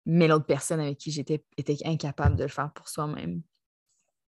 Mais 0.06 0.30
l'autre 0.30 0.46
personne 0.46 0.80
avec 0.80 0.98
qui 0.98 1.12
j'étais 1.12 1.44
était 1.58 1.78
incapable 1.86 2.38
de 2.38 2.44
le 2.44 2.50
faire 2.50 2.72
pour 2.72 2.88
soi-même. 2.88 3.42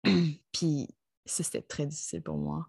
puis 0.53 0.89
ça, 1.25 1.43
c'était 1.43 1.63
très 1.63 1.87
difficile 1.87 2.23
pour 2.23 2.37
moi. 2.37 2.69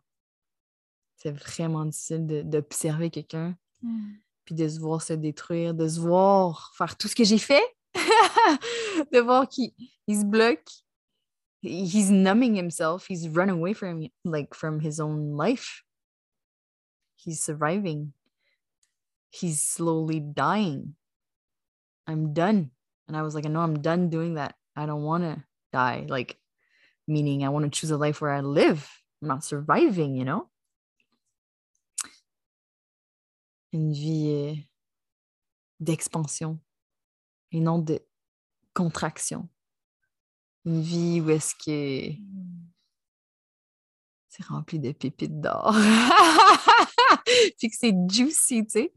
C'est 1.17 1.31
vraiment 1.31 1.85
difficile 1.85 2.25
d'observer 2.47 3.09
quelqu'un. 3.09 3.57
Mm 3.81 4.13
puis 4.49 4.55
de 4.55 4.67
se 4.67 4.79
voir 4.79 4.99
se 5.03 5.13
détruire, 5.13 5.75
de 5.75 5.87
se 5.87 5.99
voir 5.99 6.73
faire 6.75 6.97
tout 6.97 7.07
ce 7.07 7.13
que 7.13 7.23
j'ai 7.23 7.37
fait, 7.37 7.63
de 7.93 9.19
voir 9.19 9.47
qu'il 9.47 9.71
se 10.09 10.25
bloque, 10.25 10.67
he's 11.61 12.09
numbing 12.09 12.55
himself. 12.55 13.05
He's 13.05 13.29
run 13.29 13.51
away 13.51 13.73
from 13.73 14.07
like 14.25 14.55
from 14.55 14.79
his 14.79 14.99
own 14.99 15.37
life. 15.37 15.83
He's 17.15 17.43
surviving. 17.43 18.13
He's 19.29 19.61
slowly 19.61 20.19
dying. 20.19 20.95
I'm 22.07 22.33
done. 22.33 22.71
And 23.07 23.15
i 23.15 23.21
was 23.21 23.35
like 23.35 23.45
no 23.45 23.59
i'm 23.59 23.83
done 23.83 24.09
doing 24.09 24.33
that. 24.33 24.55
I 24.75 24.87
don't 24.87 25.03
want 25.03 25.25
to 25.25 25.43
die. 25.71 26.07
Like 26.09 26.37
meaning 27.07 27.43
i 27.45 27.49
want 27.49 27.65
to 27.65 27.69
choose 27.69 27.91
a 27.91 27.97
life 27.97 28.19
where 28.19 28.31
i 28.31 28.41
live. 28.41 28.89
I'm 29.21 29.27
not 29.27 29.43
surviving 29.43 30.15
you 30.15 30.25
know 30.25 30.48
une 33.71 33.91
vie 33.91 34.67
d'expansion 35.79 36.59
et 37.51 37.59
non 37.59 37.79
de 37.79 37.99
contraction 38.73 39.49
une 40.65 40.81
vie 40.81 41.21
où 41.21 41.29
est-ce 41.29 41.55
que 41.55 42.15
c'est 44.29 44.45
rempli 44.45 44.79
de 44.79 44.91
pépites 44.91 45.39
d'or. 45.39 45.73
Puis 47.57 47.69
que 47.69 47.75
c'est 47.75 47.95
juicy, 48.09 48.65
tu 48.65 48.71
sais. 48.71 48.93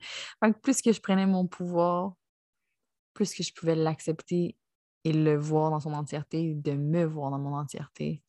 plus 0.62 0.82
que 0.82 0.92
je 0.92 1.00
prenais 1.00 1.26
mon 1.26 1.46
pouvoir, 1.46 2.14
plus 3.14 3.34
que 3.34 3.42
je 3.42 3.52
pouvais 3.52 3.74
l'accepter 3.74 4.56
et 5.04 5.12
le 5.12 5.36
voir 5.36 5.70
dans 5.70 5.80
son 5.80 5.92
entièreté, 5.94 6.54
de 6.54 6.72
me 6.72 7.04
voir 7.04 7.30
dans 7.30 7.38
mon 7.38 7.56
entièreté 7.56 8.22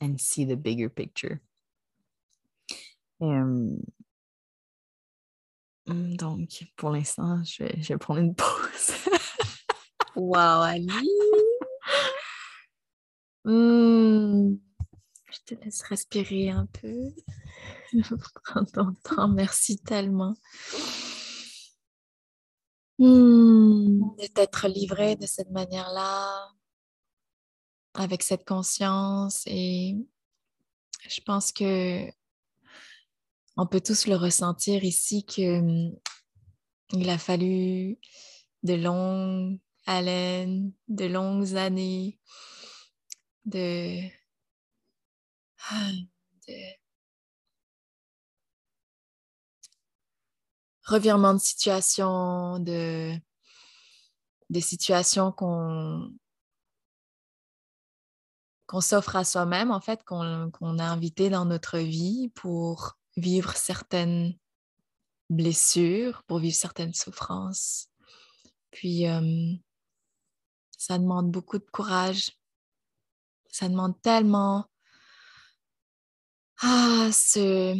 and 0.00 0.16
see 0.18 0.46
the 0.46 0.54
bigger 0.54 0.88
picture. 0.88 1.38
Hum, 3.20 3.78
donc, 5.86 6.64
pour 6.76 6.90
l'instant, 6.90 7.42
je 7.44 7.64
vais, 7.64 7.82
je 7.82 7.88
vais 7.88 7.98
prendre 7.98 8.20
une 8.20 8.34
pause. 8.34 8.92
wow, 10.16 10.62
Ali! 10.62 10.88
Mmh. 13.44 14.56
Je 15.30 15.38
te 15.44 15.54
laisse 15.62 15.82
respirer 15.82 16.50
un 16.50 16.66
peu. 16.66 17.12
Prends 18.44 18.64
ton 18.64 18.94
temps. 19.02 19.28
Merci 19.28 19.78
tellement. 19.78 20.34
Mmh. 22.98 24.00
De 24.18 24.26
t'être 24.32 24.68
livré 24.68 25.16
de 25.16 25.26
cette 25.26 25.50
manière-là, 25.50 26.48
avec 27.94 28.22
cette 28.22 28.46
conscience. 28.46 29.42
Et 29.46 29.96
je 31.06 31.20
pense 31.20 31.52
que 31.52 32.08
on 33.56 33.66
peut 33.66 33.80
tous 33.80 34.06
le 34.06 34.16
ressentir 34.16 34.84
ici 34.84 35.24
que 35.24 35.60
mmh, 35.60 35.96
il 36.92 37.10
a 37.10 37.18
fallu 37.18 37.98
de 38.62 38.74
longues 38.74 39.58
haleines, 39.86 40.72
de 40.88 41.06
longues 41.06 41.56
années 41.56 42.18
de, 43.44 44.00
de 46.48 46.54
revirement 50.84 51.34
de 51.34 51.38
situation, 51.38 52.58
de 52.58 53.14
des 54.50 54.60
situations 54.60 55.32
qu'on 55.32 56.12
qu'on 58.66 58.80
s'offre 58.80 59.16
à 59.16 59.24
soi-même, 59.24 59.70
en 59.70 59.80
fait, 59.80 60.02
qu'on 60.04 60.78
a 60.78 60.84
invité 60.84 61.28
dans 61.28 61.44
notre 61.44 61.78
vie 61.78 62.30
pour 62.34 62.96
vivre 63.16 63.56
certaines 63.56 64.36
blessures, 65.30 66.22
pour 66.24 66.38
vivre 66.38 66.56
certaines 66.56 66.94
souffrances. 66.94 67.88
Puis, 68.70 69.06
euh, 69.06 69.52
ça 70.76 70.98
demande 70.98 71.30
beaucoup 71.30 71.58
de 71.58 71.70
courage, 71.72 72.32
ça 73.50 73.68
demande 73.68 74.00
tellement 74.02 74.66
ah, 76.60 77.10
ce, 77.12 77.76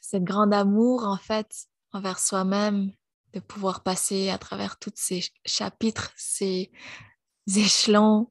cette 0.00 0.30
amour, 0.30 1.04
en 1.06 1.16
fait, 1.16 1.66
envers 1.92 2.18
soi-même, 2.18 2.92
de 3.32 3.40
pouvoir 3.40 3.82
passer 3.82 4.28
à 4.30 4.38
travers 4.38 4.78
tous 4.78 4.92
ces 4.94 5.24
chapitres, 5.44 6.12
ces 6.16 6.70
échelons, 7.56 8.30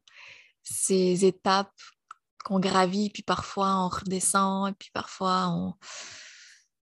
ces 0.63 1.25
étapes 1.25 1.79
qu'on 2.41 2.59
gravit, 2.59 3.09
puis 3.09 3.23
parfois 3.23 3.77
on 3.77 3.89
redescend, 3.89 4.75
puis 4.77 4.89
parfois 4.93 5.47
on, 5.49 5.73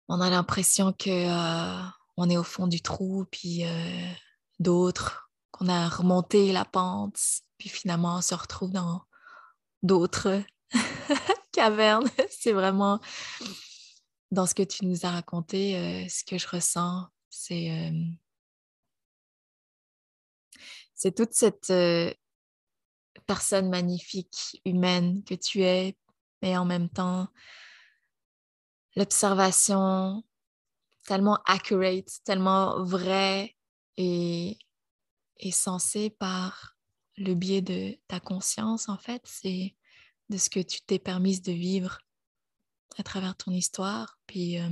on 0.08 0.22
a 0.22 0.30
l'impression 0.30 0.94
que 0.94 1.10
euh, 1.10 1.84
on 2.18 2.30
est 2.30 2.38
au 2.38 2.44
fond 2.44 2.68
du 2.68 2.82
trou, 2.82 3.26
puis 3.32 3.66
euh, 3.66 4.12
d'autres 4.60 5.32
qu'on 5.52 5.68
a 5.68 5.88
remonté 5.88 6.52
la 6.52 6.66
pente, 6.66 7.20
puis 7.58 7.70
finalement 7.70 8.18
on 8.18 8.22
se 8.22 8.36
retrouve 8.36 8.72
dans 8.72 9.02
d'autres 9.84 10.42
cavernes. 11.52 12.10
C'est 12.30 12.54
vraiment 12.54 13.00
dans 14.32 14.46
ce 14.46 14.54
que 14.54 14.64
tu 14.64 14.86
nous 14.86 15.06
as 15.06 15.12
raconté, 15.12 15.76
euh, 15.78 16.08
ce 16.08 16.24
que 16.24 16.38
je 16.38 16.48
ressens, 16.48 17.08
c'est 17.30 17.72
euh, 17.72 17.92
toute 21.12 21.34
cette 21.34 21.72
personne 23.30 23.70
magnifique, 23.70 24.60
humaine 24.66 25.24
que 25.24 25.36
tu 25.36 25.62
es, 25.62 25.96
mais 26.42 26.58
en 26.58 26.66
même 26.66 26.90
temps, 26.90 27.28
l'observation 28.96 30.24
tellement 31.06 31.38
accurate, 31.46 32.10
tellement 32.24 32.84
vraie 32.84 33.56
et, 33.98 34.58
et 35.38 35.52
sensée 35.52 36.10
par 36.10 36.76
le 37.18 37.36
biais 37.36 37.62
de 37.62 38.00
ta 38.08 38.20
conscience, 38.20 38.90
en 38.90 38.98
fait, 38.98 39.22
c'est 39.26 39.76
de 40.30 40.38
ce 40.38 40.50
que 40.50 40.60
tu 40.60 40.82
t'es 40.82 40.98
permise 40.98 41.44
de 41.44 41.52
vivre 41.52 42.00
à 42.98 43.04
travers 43.04 43.38
ton 43.38 43.52
histoire. 43.52 44.18
Puis 44.26 44.58
ça 44.58 44.70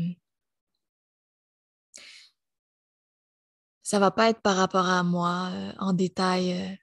ça 3.84 4.00
va 4.00 4.10
pas 4.10 4.32
être 4.32 4.41
par 4.41 4.56
rapport 4.56 4.88
à 4.88 5.04
moi 5.04 5.52
en 5.78 5.93
détail 5.93 6.80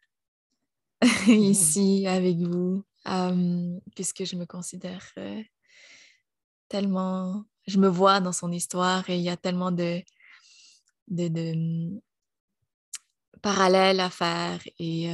ici 1.29 2.07
avec 2.07 2.39
vous, 2.39 2.83
puisque 3.95 4.25
je 4.25 4.37
me 4.37 4.47
considère 4.47 5.07
tellement, 6.69 7.45
je 7.67 7.79
me 7.79 7.89
vois 7.89 8.21
dans 8.21 8.33
son 8.33 8.51
histoire 8.53 9.09
et 9.11 9.17
il 9.17 9.23
y 9.23 9.31
a 9.31 9.37
tellement 9.37 9.71
de, 9.71 10.03
de, 11.09 11.29
de 11.29 12.01
parallèles 13.43 14.01
à 14.01 14.11
faire 14.11 14.61
et 14.79 15.11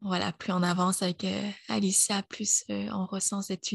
voilà, 0.00 0.32
plus 0.32 0.52
on 0.52 0.62
avance 0.62 1.02
avec 1.02 1.24
Alicia, 1.68 2.22
plus 2.24 2.64
on 2.68 3.06
ressent 3.06 3.40
cette, 3.40 3.70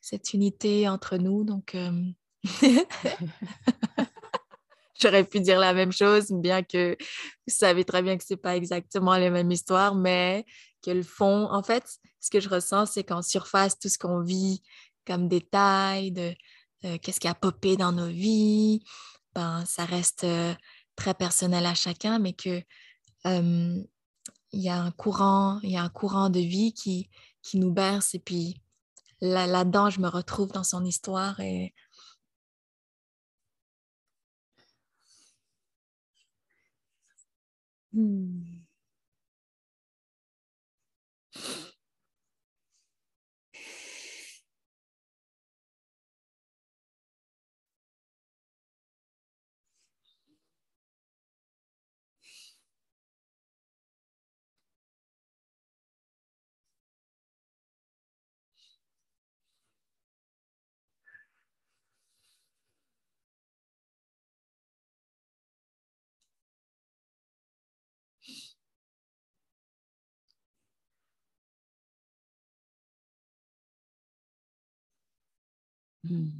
cette 0.00 0.34
unité 0.34 0.88
entre 0.88 1.18
nous. 1.18 1.44
Donc, 1.44 1.76
j'aurais 5.02 5.24
pu 5.24 5.40
dire 5.40 5.58
la 5.58 5.74
même 5.74 5.92
chose, 5.92 6.30
bien 6.30 6.62
que 6.62 6.96
vous 7.46 7.54
savez 7.54 7.84
très 7.84 8.02
bien 8.02 8.16
que 8.16 8.24
ce 8.24 8.34
n'est 8.34 8.38
pas 8.40 8.56
exactement 8.56 9.16
la 9.16 9.30
même 9.30 9.50
histoire, 9.50 9.94
mais 9.94 10.44
que 10.84 10.90
le 10.90 11.02
fond, 11.02 11.48
en 11.50 11.62
fait, 11.62 11.84
ce 12.20 12.30
que 12.30 12.40
je 12.40 12.48
ressens, 12.48 12.86
c'est 12.86 13.04
qu'en 13.04 13.22
surface, 13.22 13.78
tout 13.78 13.88
ce 13.88 13.98
qu'on 13.98 14.20
vit 14.20 14.62
comme 15.06 15.28
détail 15.28 16.12
de 16.12 16.34
qu'est-ce 16.98 17.20
qui 17.20 17.28
a 17.28 17.34
popé 17.34 17.76
dans 17.76 17.92
nos 17.92 18.08
vies, 18.08 18.82
ben, 19.34 19.64
ça 19.66 19.84
reste 19.84 20.26
très 20.96 21.14
personnel 21.14 21.66
à 21.66 21.74
chacun, 21.74 22.18
mais 22.18 22.32
que 22.32 22.62
il 24.52 24.60
y 24.60 24.68
a 24.68 24.80
un 24.80 24.90
courant, 24.90 25.60
y 25.62 25.76
a 25.76 25.82
un 25.82 25.88
courant 25.88 26.28
de 26.28 26.40
vie 26.40 26.72
qui, 26.72 27.08
qui 27.42 27.58
nous 27.58 27.72
berce. 27.72 28.14
Et 28.14 28.18
puis 28.18 28.60
là, 29.20 29.46
là-dedans, 29.46 29.90
je 29.90 30.00
me 30.00 30.08
retrouve 30.08 30.52
dans 30.52 30.64
son 30.64 30.84
histoire 30.84 31.40
et 31.40 31.74
hmm. 37.92 38.51
Mmh. 76.04 76.30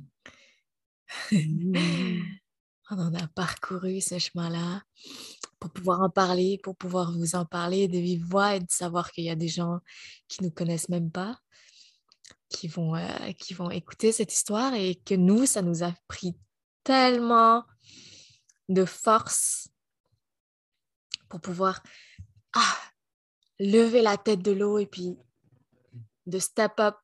On 2.91 3.15
a 3.15 3.27
parcouru 3.29 4.01
ce 4.01 4.19
chemin-là 4.19 4.83
pour 5.59 5.71
pouvoir 5.71 6.01
en 6.01 6.11
parler, 6.11 6.59
pour 6.63 6.77
pouvoir 6.77 7.13
vous 7.13 7.37
en 7.37 7.47
parler 7.47 7.89
de 7.89 7.99
vive 7.99 8.25
voix 8.25 8.57
et 8.57 8.61
de 8.61 8.71
savoir 8.71 9.13
qu'il 9.13 9.25
y 9.25 9.31
a 9.31 9.37
des 9.37 9.49
gens 9.49 9.79
qui 10.29 10.43
ne 10.43 10.49
nous 10.49 10.53
connaissent 10.53 10.89
même 10.89 11.11
pas, 11.11 11.39
qui 12.49 12.69
vont, 12.69 12.97
euh, 12.97 13.33
qui 13.39 13.55
vont 13.55 13.71
écouter 13.71 14.13
cette 14.13 14.33
histoire 14.33 14.75
et 14.75 14.97
que 14.97 15.15
nous, 15.15 15.47
ça 15.47 15.63
nous 15.63 15.85
a 15.85 15.95
pris 16.09 16.37
tellement 16.83 17.65
de 18.69 18.85
force 18.85 19.69
pour 21.29 21.41
pouvoir 21.41 21.83
ah, 22.55 22.77
lever 23.59 24.03
la 24.03 24.19
tête 24.19 24.43
de 24.43 24.53
l'eau 24.53 24.79
et 24.79 24.87
puis 24.87 25.17
de 26.27 26.39
step 26.39 26.79
up 26.79 26.97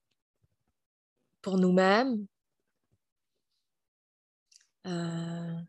pour 1.40 1.56
nous-mêmes. 1.56 2.26
Euh, 4.88 5.60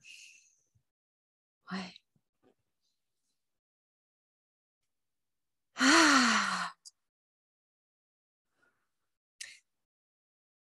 ouais. 1.71 1.93
Ah! 5.77 6.71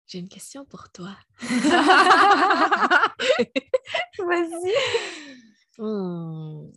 J'ai 0.07 0.19
une 0.19 0.29
question 0.29 0.63
pour 0.65 0.91
toi. 0.91 1.17
Vas-y. 4.19 4.73
Hmm. 5.79 6.71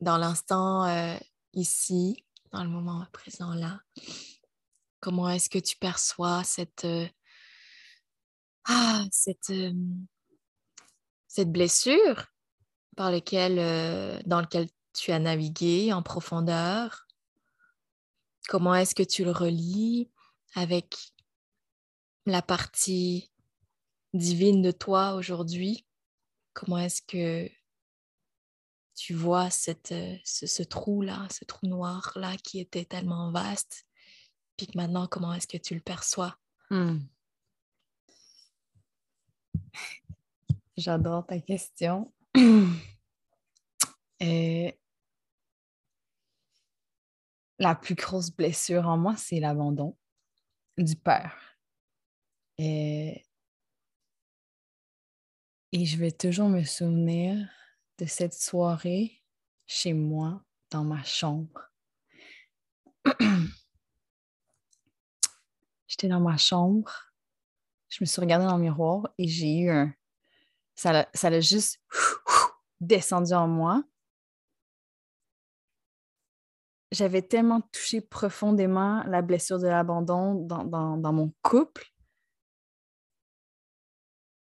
Dans 0.00 0.18
l'instant 0.18 0.84
euh, 0.86 1.16
ici, 1.52 2.24
dans 2.50 2.64
le 2.64 2.70
moment 2.70 3.06
présent 3.12 3.54
là, 3.54 3.80
comment 4.98 5.28
est-ce 5.30 5.48
que 5.48 5.58
tu 5.58 5.76
perçois 5.76 6.42
cette, 6.42 6.84
euh, 6.84 7.06
ah, 8.64 9.04
cette, 9.12 9.52
cette 11.30 11.52
blessure 11.52 12.26
par 12.96 13.12
lequel, 13.12 13.54
dans 14.26 14.40
laquelle 14.40 14.68
tu 14.92 15.12
as 15.12 15.20
navigué 15.20 15.92
en 15.92 16.02
profondeur? 16.02 17.06
Comment 18.48 18.74
est-ce 18.74 18.96
que 18.96 19.04
tu 19.04 19.22
le 19.24 19.30
relis 19.30 20.10
avec 20.56 20.96
la 22.26 22.42
partie 22.42 23.30
divine 24.12 24.60
de 24.60 24.72
toi 24.72 25.14
aujourd'hui? 25.14 25.86
Comment 26.52 26.78
est-ce 26.78 27.00
que 27.02 27.48
tu 28.96 29.14
vois 29.14 29.46
euh, 29.68 30.16
ce, 30.24 30.62
trou-là, 30.64 31.28
ce 31.30 31.44
trou 31.44 31.68
noir-là 31.68 32.36
qui 32.38 32.58
était 32.58 32.84
tellement 32.84 33.30
vaste? 33.30 33.86
Puis 34.56 34.66
maintenant, 34.74 35.06
comment 35.06 35.32
est-ce 35.32 35.46
que 35.46 35.58
tu 35.58 35.76
le 35.76 35.80
perçois? 35.80 36.36
Hmm. 36.70 36.98
J'adore 40.80 41.26
ta 41.26 41.38
question. 41.38 42.10
Et 44.18 44.78
la 47.58 47.74
plus 47.74 47.94
grosse 47.94 48.30
blessure 48.30 48.88
en 48.88 48.96
moi, 48.96 49.14
c'est 49.18 49.40
l'abandon 49.40 49.98
du 50.78 50.96
père. 50.96 51.36
Et, 52.56 53.26
et 55.72 55.84
je 55.84 55.98
vais 55.98 56.12
toujours 56.12 56.48
me 56.48 56.64
souvenir 56.64 57.46
de 57.98 58.06
cette 58.06 58.32
soirée 58.32 59.22
chez 59.66 59.92
moi, 59.92 60.42
dans 60.70 60.84
ma 60.84 61.04
chambre. 61.04 61.70
J'étais 65.86 66.08
dans 66.08 66.20
ma 66.20 66.38
chambre, 66.38 67.12
je 67.90 67.98
me 68.00 68.06
suis 68.06 68.22
regardée 68.22 68.46
dans 68.46 68.56
le 68.56 68.62
miroir 68.62 69.12
et 69.18 69.28
j'ai 69.28 69.58
eu 69.58 69.70
un... 69.70 69.92
Ça 70.80 71.28
l'a 71.28 71.40
juste 71.40 71.78
descendu 72.80 73.34
en 73.34 73.46
moi. 73.46 73.84
J'avais 76.90 77.20
tellement 77.20 77.60
touché 77.60 78.00
profondément 78.00 79.04
la 79.04 79.20
blessure 79.20 79.58
de 79.58 79.66
l'abandon 79.66 80.34
dans, 80.36 81.12
mon 81.12 81.34
couple 81.42 81.84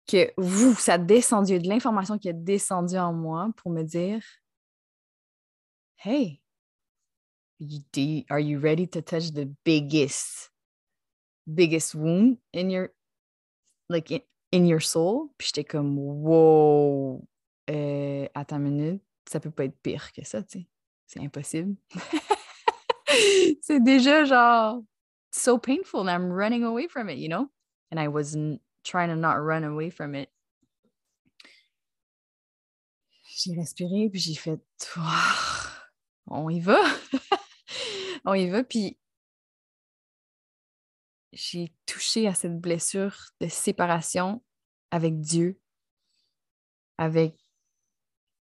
que 0.07 0.33
vous, 0.38 0.73
ça 0.73 0.93
a 0.93 0.97
descendu, 0.97 1.59
de 1.59 1.67
l'information 1.67 2.17
qui 2.17 2.29
a 2.29 2.33
descendu 2.33 2.97
en 2.97 3.13
moi 3.13 3.51
pour 3.57 3.71
me 3.71 3.83
dire 3.83 4.23
Hey, 5.97 6.41
are 8.29 8.39
you 8.39 8.59
ready 8.59 8.88
to 8.88 9.01
touch 9.01 9.31
the 9.31 9.47
biggest, 9.63 10.51
biggest 11.45 11.93
wound 11.93 12.39
in 12.51 12.71
your, 12.71 12.89
like 13.89 14.11
your 14.63 14.81
soul? 14.81 15.29
Puis 15.37 15.47
j'étais 15.47 15.63
comme 15.63 15.97
Wow, 15.97 17.27
euh, 17.69 18.27
attends 18.33 18.57
une 18.57 18.63
minute, 18.63 19.03
ça 19.29 19.39
peut 19.39 19.51
pas 19.51 19.65
être 19.65 19.77
pire 19.81 20.11
que 20.13 20.25
ça, 20.25 20.43
tu 20.43 20.59
sais 20.59 20.67
c'est 21.07 21.21
impossible. 21.21 21.75
c'est 23.61 23.83
déjà 23.83 24.25
genre 24.25 24.83
so 25.31 25.57
painful 25.57 26.01
and 26.01 26.09
I'm 26.09 26.31
running 26.31 26.63
away 26.63 26.87
from 26.87 27.09
it, 27.09 27.17
you 27.17 27.29
know? 27.29 27.49
And 27.91 27.99
I 27.99 28.07
was 28.07 28.35
trying 28.83 29.09
to 29.09 29.15
not 29.15 29.37
run 29.37 29.63
away 29.63 29.89
from 29.89 30.15
it. 30.15 30.29
J'ai 33.37 33.53
respiré, 33.53 34.09
puis 34.09 34.19
j'ai 34.19 34.35
fait 34.35 34.61
on 36.27 36.49
y 36.49 36.59
va. 36.61 36.81
on 38.25 38.33
y 38.33 38.49
va, 38.49 38.63
puis 38.63 38.97
j'ai 41.33 41.73
touché 41.85 42.27
à 42.27 42.33
cette 42.33 42.59
blessure 42.59 43.15
de 43.41 43.49
séparation 43.49 44.41
avec 44.95 45.19
Dieu, 45.19 45.60
avec, 46.97 47.38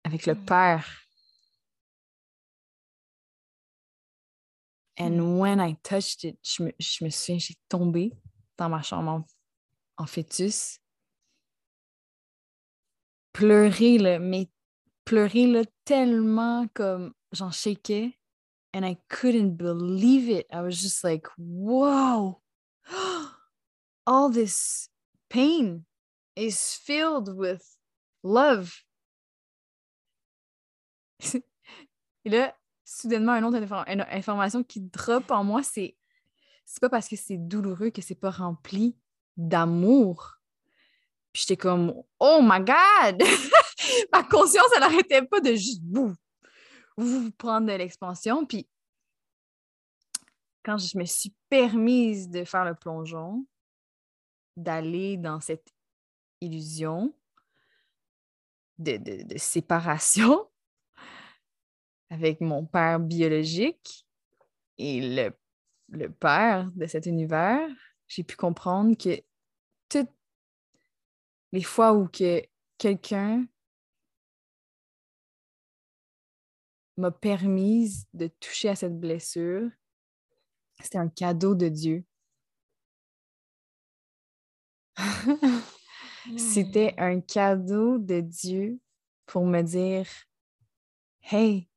avec 0.03 0.27
le 0.27 0.35
mmh. 0.35 0.45
Père 0.45 1.07
And 4.99 5.17
mm. 5.19 5.39
when 5.39 5.59
I 5.59 5.75
touched 5.83 6.23
it, 6.23 6.37
je 6.43 6.63
me, 6.63 6.71
je 6.79 7.03
me 7.03 7.09
souviens, 7.09 7.39
j'ai 7.39 7.55
tombé 7.67 8.13
dans 8.57 8.69
ma 8.69 8.83
chambre 8.83 9.25
en, 9.97 10.05
fœtus. 10.05 10.79
Pleurer, 13.33 13.97
là, 13.97 14.19
mais 14.19 14.47
pleurer 15.03 15.47
là, 15.47 15.63
tellement 15.83 16.67
comme 16.75 17.11
j'en 17.31 17.49
shakeais. 17.49 18.17
And 18.71 18.85
I 18.85 18.97
couldn't 19.09 19.57
believe 19.57 20.29
it. 20.29 20.45
I 20.51 20.61
was 20.61 20.79
just 20.79 21.03
like, 21.03 21.27
whoa, 21.37 22.39
all 24.05 24.29
this 24.29 24.89
pain 25.27 25.85
is 26.35 26.77
filled 26.83 27.29
with 27.29 27.63
love. 28.23 28.71
Et 32.25 32.29
là, 32.29 32.55
soudainement 32.83 33.33
une 33.33 33.45
autre 33.45 33.57
information 34.11 34.63
qui 34.63 34.81
drop 34.81 35.31
en 35.31 35.43
moi, 35.43 35.63
c'est 35.63 35.95
c'est 36.65 36.81
pas 36.81 36.89
parce 36.89 37.07
que 37.07 37.15
c'est 37.15 37.37
douloureux 37.37 37.91
que 37.91 38.01
c'est 38.01 38.15
pas 38.15 38.31
rempli 38.31 38.97
d'amour. 39.37 40.39
Puis 41.31 41.43
j'étais 41.43 41.57
comme 41.57 41.93
Oh 42.19 42.39
my 42.41 42.59
God! 42.59 43.21
Ma 44.11 44.23
conscience, 44.23 44.65
elle 44.73 44.79
n'arrêtait 44.79 45.21
pas 45.21 45.39
de 45.41 45.51
juste 45.51 45.83
vous, 45.91 46.13
vous 46.97 47.31
prendre 47.31 47.67
de 47.67 47.73
l'expansion. 47.73 48.45
Puis 48.45 48.67
quand 50.63 50.77
je 50.77 50.97
me 50.97 51.05
suis 51.05 51.33
permise 51.49 52.29
de 52.29 52.43
faire 52.43 52.65
le 52.65 52.73
plongeon, 52.73 53.45
d'aller 54.57 55.17
dans 55.17 55.39
cette 55.39 55.74
illusion 56.45 57.13
de, 58.77 59.37
séparation, 59.37 60.49
avec 62.09 62.41
mon 62.41 62.65
père 62.65 62.99
biologique 62.99 64.05
et 64.77 65.01
le, 65.01 65.31
le 65.89 66.11
père 66.11 66.69
de 66.75 66.85
cet 66.85 67.05
univers, 67.05 67.67
j'ai 68.07 68.23
pu 68.23 68.35
comprendre 68.35 68.95
que 68.97 69.21
toutes 69.89 70.11
les 71.51 71.63
fois 71.63 71.93
où 71.93 72.07
que 72.07 72.43
quelqu'un 72.77 73.45
m'a 76.97 77.11
permis 77.11 78.05
de 78.13 78.27
toucher 78.27 78.69
à 78.69 78.75
cette 78.75 78.99
blessure, 78.99 79.69
c'était 80.79 80.97
un 80.97 81.09
cadeau 81.09 81.55
de 81.55 81.69
Dieu. 81.69 82.05
c'était 86.37 86.93
hmm. 86.97 87.03
un 87.03 87.21
cadeau 87.21 87.97
de 87.97 88.21
Dieu 88.21 88.79
pour 89.25 89.45
me 89.45 89.61
dire 89.61 90.07
Hey, 91.19 91.67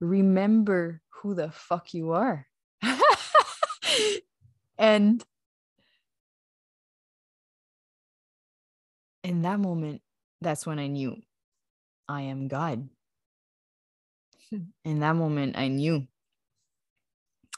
remember 0.00 1.02
who 1.10 1.34
the 1.34 1.50
fuck 1.50 1.94
you 1.94 2.12
are. 2.12 2.46
and 4.78 5.24
in 9.22 9.42
that 9.42 9.58
moment, 9.58 10.02
that's 10.40 10.66
when 10.66 10.78
I 10.78 10.86
knew 10.88 11.16
I 12.08 12.22
am 12.22 12.48
God. 12.48 12.88
in 14.84 15.00
that 15.00 15.16
moment, 15.16 15.56
I 15.56 15.68
knew 15.68 16.06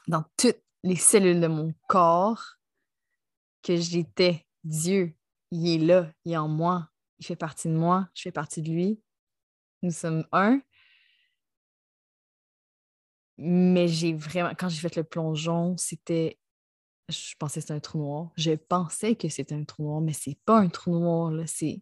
dans 0.07 0.23
toutes 0.37 0.61
les 0.83 0.95
cellules 0.95 1.41
de 1.41 1.47
mon 1.47 1.73
corps 1.87 2.57
que 3.61 3.75
j'étais 3.75 4.45
Dieu. 4.63 5.13
Il 5.51 5.67
est 5.67 5.77
là, 5.85 6.11
il 6.25 6.33
est 6.33 6.37
en 6.37 6.47
moi, 6.47 6.89
il 7.19 7.25
fait 7.25 7.35
partie 7.35 7.67
de 7.69 7.73
moi, 7.73 8.09
je 8.13 8.23
fais 8.23 8.31
partie 8.31 8.61
de 8.61 8.69
lui. 8.69 9.01
Nous 9.81 9.91
sommes 9.91 10.25
un. 10.31 10.61
Mais 13.37 13.87
j'ai 13.87 14.13
vraiment, 14.13 14.49
quand 14.57 14.67
j'ai 14.69 14.79
fait 14.81 14.95
le 14.95 15.03
plongeon, 15.03 15.77
c'était. 15.77 16.39
Je 17.09 17.35
pensais 17.39 17.59
que 17.59 17.61
c'était 17.61 17.73
un 17.73 17.79
trou 17.79 17.99
noir. 17.99 18.31
Je 18.35 18.51
pensais 18.51 19.15
que 19.15 19.29
c'était 19.29 19.55
un 19.55 19.63
trou 19.63 19.83
noir, 19.83 20.01
mais 20.01 20.11
c'est 20.13 20.37
pas 20.43 20.57
un 20.59 20.67
trou 20.69 20.91
noir, 20.99 21.31
là. 21.31 21.45
C'est. 21.47 21.81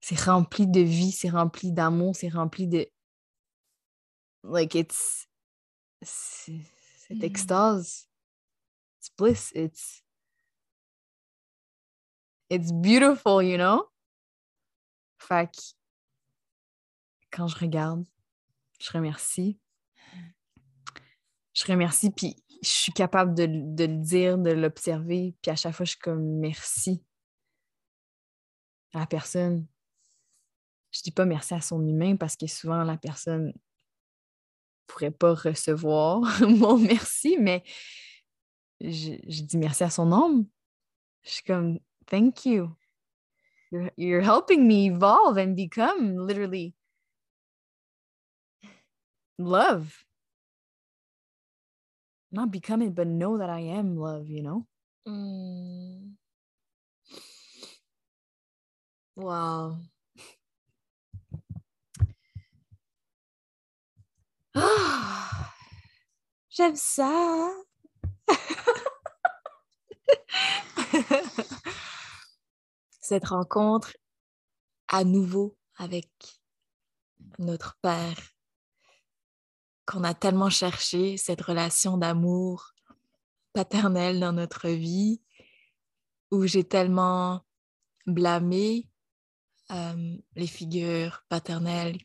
C'est 0.00 0.18
rempli 0.20 0.66
de 0.66 0.80
vie, 0.80 1.12
c'est 1.12 1.28
rempli 1.28 1.72
d'amour, 1.72 2.16
c'est 2.16 2.28
rempli 2.28 2.66
de. 2.66 2.88
Like, 4.44 4.74
it's. 4.74 5.28
c'est- 6.02 6.60
Cette 7.08 7.18
Mm. 7.18 7.24
extase. 7.24 8.08
It's 8.98 9.10
bliss. 9.16 9.52
It's. 9.54 10.02
It's 12.50 12.72
beautiful, 12.72 13.42
you 13.42 13.56
know? 13.56 13.88
Fait 15.18 15.50
que. 15.50 15.60
Quand 17.30 17.46
je 17.46 17.58
regarde, 17.58 18.04
je 18.80 18.90
remercie. 18.92 19.58
Je 21.52 21.64
remercie, 21.66 22.10
puis 22.10 22.36
je 22.62 22.68
suis 22.68 22.92
capable 22.92 23.34
de, 23.34 23.44
le 23.44 23.98
dire, 23.98 24.38
de 24.38 24.50
l'observer, 24.50 25.34
puis 25.42 25.50
à 25.50 25.56
chaque 25.56 25.74
fois, 25.74 25.84
je 25.84 25.90
suis 25.90 25.98
comme 25.98 26.38
merci 26.38 27.04
à 28.94 29.00
la 29.00 29.06
personne. 29.06 29.66
Je 30.90 31.02
dis 31.02 31.10
pas 31.10 31.24
merci 31.24 31.54
à 31.54 31.60
son 31.60 31.86
humain 31.86 32.16
parce 32.16 32.36
que 32.36 32.46
souvent, 32.46 32.82
la 32.82 32.96
personne 32.96 33.52
pourrait 34.86 35.10
pas 35.10 35.34
recevoir 35.34 36.22
mon 36.48 36.78
merci, 36.78 37.36
mais 37.38 37.62
je, 38.80 39.42
dis 39.42 39.58
merci 39.58 39.84
à 39.84 39.90
son 39.90 40.12
âme. 40.12 40.46
Je 41.24 41.30
suis 41.30 41.44
comme 41.44 41.78
thank 42.08 42.44
you. 42.46 42.76
You're, 43.70 43.90
you're 43.96 44.20
helping 44.22 44.66
me 44.66 44.88
evolve 44.90 45.36
and 45.36 45.56
become 45.56 46.16
literally 46.16 46.74
love. 49.38 50.04
Not 52.30 52.50
become 52.50 52.82
it, 52.82 52.94
but 52.94 53.06
know 53.06 53.38
that 53.38 53.50
I 53.50 53.60
am 53.60 53.96
love, 53.96 54.28
you 54.28 54.42
know? 54.42 54.66
Mm. 55.06 56.12
Wow. 59.16 59.78
J'aime 66.50 66.76
ça. 66.76 67.50
Cette 73.08 73.28
rencontre 73.28 73.96
à 74.86 75.02
nouveau 75.02 75.56
avec 75.76 76.10
notre 77.38 77.78
Père 77.80 78.18
qu'on 79.86 80.04
a 80.04 80.12
tellement 80.12 80.50
cherché, 80.50 81.16
cette 81.16 81.40
relation 81.40 81.96
d'amour 81.96 82.74
paternel 83.54 84.20
dans 84.20 84.34
notre 84.34 84.68
vie, 84.68 85.22
où 86.30 86.46
j'ai 86.46 86.64
tellement 86.64 87.46
blâmé 88.04 88.90
euh, 89.70 90.18
les 90.36 90.46
figures 90.46 91.24
paternelles 91.30 91.96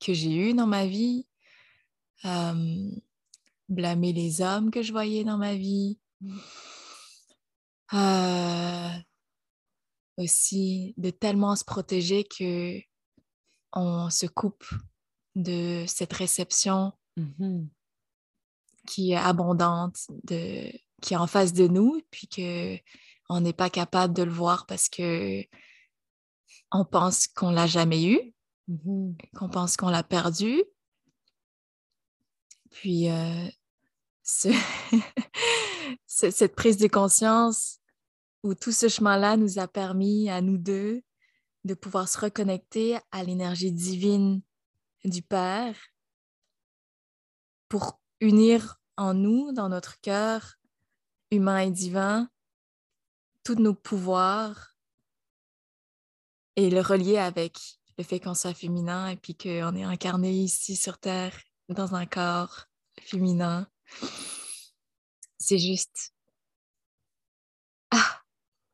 que 0.00 0.12
j'ai 0.12 0.50
eues 0.50 0.52
dans 0.52 0.66
ma 0.66 0.84
vie, 0.84 1.26
euh, 2.26 2.90
blâmer 3.70 4.12
les 4.12 4.42
hommes 4.42 4.70
que 4.70 4.82
je 4.82 4.92
voyais 4.92 5.24
dans 5.24 5.38
ma 5.38 5.54
vie, 5.54 5.98
euh, 7.94 8.90
aussi 10.20 10.94
de 10.96 11.10
tellement 11.10 11.56
se 11.56 11.64
protéger 11.64 12.24
que 12.24 12.78
on 13.72 14.10
se 14.10 14.26
coupe 14.26 14.64
de 15.36 15.84
cette 15.86 16.12
réception 16.12 16.92
qui 18.86 19.12
est 19.12 19.16
abondante, 19.16 19.96
de, 20.24 20.70
qui 21.02 21.14
est 21.14 21.18
en 21.18 21.26
face 21.26 21.52
de 21.52 21.68
nous, 21.68 22.00
puis 22.10 22.26
que 22.28 22.76
on 23.28 23.40
n'est 23.40 23.52
pas 23.52 23.70
capable 23.70 24.12
de 24.14 24.22
le 24.24 24.32
voir 24.32 24.66
parce 24.66 24.88
que 24.88 25.44
on 26.72 26.84
pense 26.84 27.26
qu'on 27.28 27.50
l'a 27.50 27.66
jamais 27.66 28.04
eu, 28.04 28.34
Mhm. 28.68 29.16
qu'on 29.34 29.48
pense 29.48 29.76
qu'on 29.76 29.88
l'a 29.90 30.02
perdu. 30.04 30.62
Puis 32.70 33.08
euh, 33.10 33.48
ce- 34.22 34.48
ce- 36.06 36.30
cette 36.30 36.54
prise 36.54 36.76
de 36.76 36.86
conscience 36.86 37.79
où 38.42 38.54
tout 38.54 38.72
ce 38.72 38.88
chemin-là 38.88 39.36
nous 39.36 39.58
a 39.58 39.68
permis 39.68 40.30
à 40.30 40.40
nous 40.40 40.58
deux 40.58 41.02
de 41.64 41.74
pouvoir 41.74 42.08
se 42.08 42.18
reconnecter 42.18 42.98
à 43.10 43.22
l'énergie 43.22 43.72
divine 43.72 44.40
du 45.04 45.22
Père 45.22 45.76
pour 47.68 48.00
unir 48.20 48.80
en 48.96 49.14
nous, 49.14 49.52
dans 49.52 49.68
notre 49.68 50.00
cœur 50.00 50.56
humain 51.30 51.58
et 51.58 51.70
divin, 51.70 52.28
tous 53.44 53.54
nos 53.54 53.74
pouvoirs 53.74 54.74
et 56.56 56.70
le 56.70 56.80
relier 56.80 57.18
avec 57.18 57.58
le 57.96 58.04
fait 58.04 58.20
qu'on 58.20 58.34
soit 58.34 58.54
féminin 58.54 59.08
et 59.08 59.16
puis 59.16 59.34
qu'on 59.36 59.74
est 59.74 59.84
incarné 59.84 60.32
ici 60.32 60.76
sur 60.76 60.98
Terre 60.98 61.38
dans 61.68 61.94
un 61.94 62.06
corps 62.06 62.66
féminin. 63.00 63.68
C'est 65.38 65.58
juste... 65.58 66.12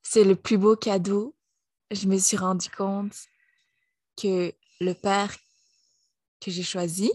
C'est 0.09 0.23
le 0.23 0.37
plus 0.37 0.57
beau 0.57 0.77
cadeau. 0.77 1.35
Je 1.91 2.07
me 2.07 2.17
suis 2.17 2.37
rendu 2.37 2.71
compte 2.71 3.13
que 4.17 4.55
le 4.81 4.93
père 4.93 5.35
que 6.41 6.53
j'ai 6.53 6.63
choisi 6.63 7.11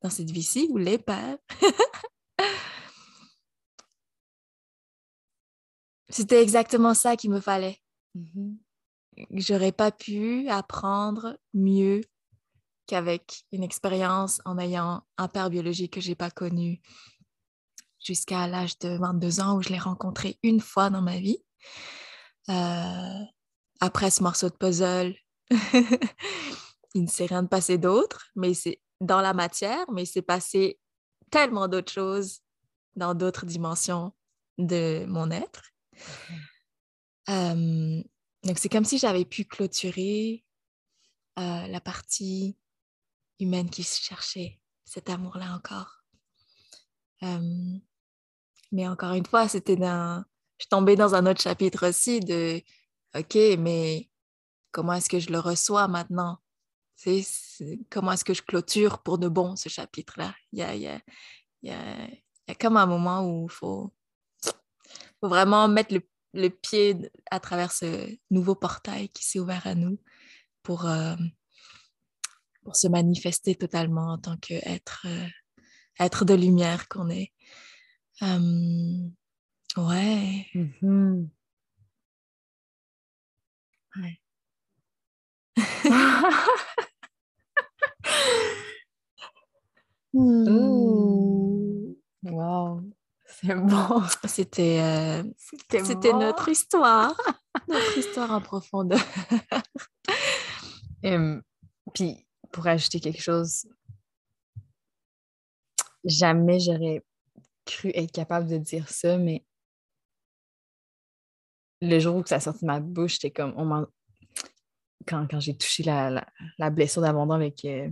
dans 0.00 0.08
cette 0.08 0.30
vie-ci, 0.30 0.66
ou 0.70 0.78
les 0.78 0.96
pères, 0.96 1.36
c'était 6.08 6.42
exactement 6.42 6.94
ça 6.94 7.16
qu'il 7.16 7.30
me 7.30 7.40
fallait. 7.40 7.82
Mhm. 8.14 8.56
J'aurais 9.32 9.72
pas 9.72 9.92
pu 9.92 10.48
apprendre 10.48 11.38
mieux 11.52 12.00
qu'avec 12.86 13.44
une 13.52 13.62
expérience 13.62 14.40
en 14.46 14.56
ayant 14.58 15.02
un 15.18 15.28
père 15.28 15.50
biologique 15.50 15.92
que 15.92 16.00
j'ai 16.00 16.14
pas 16.14 16.30
connu 16.30 16.80
jusqu'à 18.02 18.46
l'âge 18.46 18.78
de 18.78 18.96
22 18.96 19.40
ans 19.40 19.58
où 19.58 19.62
je 19.62 19.68
l'ai 19.68 19.78
rencontré 19.78 20.38
une 20.42 20.60
fois 20.60 20.88
dans 20.88 21.02
ma 21.02 21.18
vie. 21.18 21.42
Euh, 22.48 23.24
après 23.80 24.10
ce 24.10 24.22
morceau 24.22 24.48
de 24.48 24.54
puzzle, 24.54 25.14
il 26.94 27.02
ne 27.02 27.08
s'est 27.08 27.26
rien 27.26 27.42
de 27.42 27.48
passé 27.48 27.78
d'autre, 27.78 28.28
mais 28.34 28.54
c'est 28.54 28.80
dans 29.00 29.20
la 29.20 29.34
matière, 29.34 29.84
mais 29.92 30.04
il 30.04 30.06
s'est 30.06 30.22
passé 30.22 30.78
tellement 31.30 31.68
d'autres 31.68 31.92
choses 31.92 32.40
dans 32.94 33.14
d'autres 33.14 33.46
dimensions 33.46 34.12
de 34.58 35.04
mon 35.06 35.30
être. 35.30 35.62
Euh, 37.28 38.02
donc, 38.44 38.58
c'est 38.58 38.68
comme 38.68 38.84
si 38.84 38.98
j'avais 38.98 39.24
pu 39.24 39.44
clôturer 39.44 40.44
euh, 41.38 41.66
la 41.66 41.80
partie 41.80 42.56
humaine 43.40 43.68
qui 43.68 43.82
cherchait 43.82 44.60
cet 44.84 45.10
amour-là 45.10 45.54
encore. 45.54 46.04
Euh, 47.22 47.78
mais 48.72 48.88
encore 48.88 49.14
une 49.14 49.26
fois, 49.26 49.48
c'était 49.48 49.76
dans... 49.76 50.24
Je 50.58 50.64
suis 50.64 50.68
tombée 50.68 50.96
dans 50.96 51.14
un 51.14 51.26
autre 51.26 51.40
chapitre 51.40 51.88
aussi 51.88 52.20
de 52.20 52.62
OK, 53.14 53.34
mais 53.58 54.08
comment 54.72 54.94
est-ce 54.94 55.08
que 55.08 55.18
je 55.18 55.30
le 55.30 55.38
reçois 55.38 55.88
maintenant? 55.88 56.38
Comment 57.90 58.12
est-ce 58.12 58.24
que 58.24 58.34
je 58.34 58.42
clôture 58.42 59.02
pour 59.02 59.18
de 59.18 59.28
bon 59.28 59.56
ce 59.56 59.68
chapitre-là? 59.68 60.34
Il 60.52 60.60
y 60.60 60.62
a, 60.62 60.74
y, 60.74 60.86
a, 60.88 61.00
y, 61.62 61.70
a, 61.70 62.54
comme 62.58 62.76
un 62.76 62.86
moment 62.86 63.22
où 63.22 63.46
il 63.46 63.52
faut, 63.52 63.92
faut 65.20 65.28
vraiment 65.28 65.68
mettre 65.68 65.94
le, 65.94 66.00
le 66.32 66.48
pied 66.48 66.96
à 67.30 67.38
travers 67.40 67.72
ce 67.72 68.16
nouveau 68.30 68.54
portail 68.54 69.08
qui 69.10 69.24
s'est 69.24 69.38
ouvert 69.38 69.66
à 69.66 69.74
nous 69.74 69.98
pour, 70.62 70.86
euh, 70.86 71.16
pour 72.62 72.76
se 72.76 72.88
manifester 72.88 73.54
totalement 73.54 74.12
en 74.12 74.18
tant 74.18 74.36
qu'être 74.38 75.06
euh, 75.06 75.26
être 76.00 76.24
de 76.24 76.34
lumière 76.34 76.88
qu'on 76.88 77.10
est. 77.10 77.32
Euh, 78.22 79.08
ouais. 79.76 80.46
Mhm. 80.54 81.30
Ouais. 83.96 84.20
Mmh. 90.12 91.94
Wow, 92.24 92.80
c'est 93.26 93.54
bon. 93.54 94.02
C'était 94.26 94.80
euh, 94.80 95.22
C'était 95.36 95.84
c'était 95.84 96.12
bon. 96.12 96.20
notre 96.20 96.48
histoire, 96.48 97.14
notre 97.68 97.98
histoire 97.98 98.30
en 98.32 98.40
profondeur. 98.40 99.00
Hum, 101.04 101.42
Puis, 101.94 102.26
pour 102.52 102.66
ajouter 102.66 102.98
quelque 103.00 103.20
chose, 103.22 103.66
jamais 106.04 106.58
j'aurais 106.60 107.04
cru 107.64 107.90
être 107.94 108.12
capable 108.12 108.48
de 108.48 108.58
dire 108.58 108.88
ça, 108.88 109.18
mais 109.18 109.44
le 111.80 111.98
jour 111.98 112.16
où 112.16 112.26
ça 112.26 112.36
a 112.36 112.40
sorti 112.40 112.60
de 112.62 112.66
ma 112.66 112.80
bouche, 112.80 113.14
j'étais 113.14 113.30
comme, 113.30 113.54
on 113.56 113.86
quand, 115.06 115.26
quand 115.30 115.40
j'ai 115.40 115.56
touché 115.56 115.82
la, 115.82 116.70
blessure 116.70 117.02
d'abandon 117.02 117.34
avec 117.34 117.64
euh, 117.64 117.88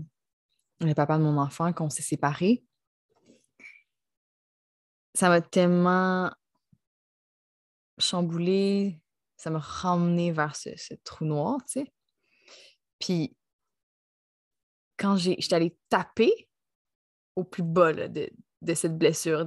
le 0.80 0.94
papa 0.94 1.18
de 1.18 1.22
mon 1.22 1.38
enfant, 1.38 1.72
qu'on 1.72 1.90
s'est 1.90 2.02
séparés, 2.02 2.64
ça 5.14 5.28
m'a 5.28 5.40
tellement 5.40 6.32
chamboulé, 7.98 9.00
ça 9.36 9.50
m'a 9.50 9.60
ramené 9.60 10.32
vers 10.32 10.56
ce, 10.56 10.94
trou 11.04 11.24
noir, 11.24 11.58
tu 11.66 11.80
sais. 11.80 11.92
Puis, 12.98 13.36
quand 14.96 15.16
j'étais 15.16 15.54
allée 15.54 15.76
taper 15.88 16.48
au 17.36 17.44
plus 17.44 17.62
bas 17.62 17.92
de, 17.92 18.30
cette 18.74 18.96
blessure, 18.96 19.46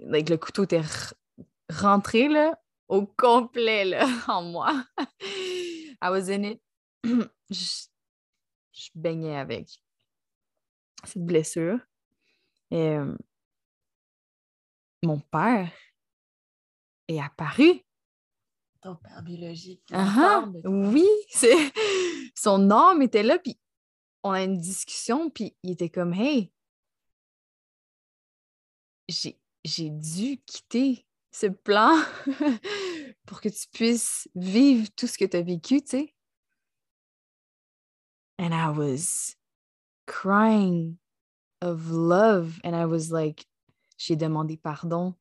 avec 0.00 0.28
le 0.28 0.36
couteau 0.36 0.64
était 0.64 0.82
rentré 1.70 2.28
au 2.88 3.06
complet 3.06 3.84
là, 3.84 4.06
en 4.28 4.42
moi. 4.42 4.84
I 5.20 6.10
was 6.10 6.28
in 6.30 6.44
it. 6.44 6.62
je, 7.50 7.86
je 8.72 8.90
baignais 8.94 9.36
avec 9.36 9.68
cette 11.04 11.24
blessure. 11.24 11.78
Et 12.70 12.90
euh, 12.90 13.14
mon 15.02 15.20
père 15.20 15.70
est 17.08 17.20
apparu. 17.20 17.82
Ton 18.80 18.96
père 18.96 19.22
biologique. 19.22 19.82
Uh 19.92 20.46
Oui, 20.64 21.06
c'est 21.30 21.72
son 22.34 22.70
âme 22.70 23.02
était 23.02 23.22
là, 23.22 23.38
puis 23.38 23.58
on 24.22 24.30
a 24.30 24.42
une 24.42 24.58
discussion, 24.58 25.30
puis 25.30 25.56
il 25.62 25.72
était 25.72 25.88
comme 25.88 26.12
Hey, 26.12 26.52
j'ai 29.08 29.90
dû 29.90 30.38
quitter 30.44 31.07
ce 31.30 31.46
plan 31.46 31.96
pour 33.26 33.40
que 33.40 33.48
tu 33.48 33.68
puisses 33.72 34.28
vivre 34.34 34.88
tout 34.96 35.06
ce 35.06 35.18
que 35.18 35.24
tu 35.24 35.36
as 35.36 35.42
vécu, 35.42 35.80
tu 35.82 35.88
sais? 35.88 36.14
And 38.38 38.52
I 38.52 38.70
was 38.70 39.36
crying 40.06 40.98
of 41.60 41.90
love. 41.90 42.60
And 42.64 42.74
I 42.74 42.84
was 42.84 43.10
like, 43.10 43.46
j'ai 43.96 44.16
demandé 44.16 44.56
pardon 44.56 45.14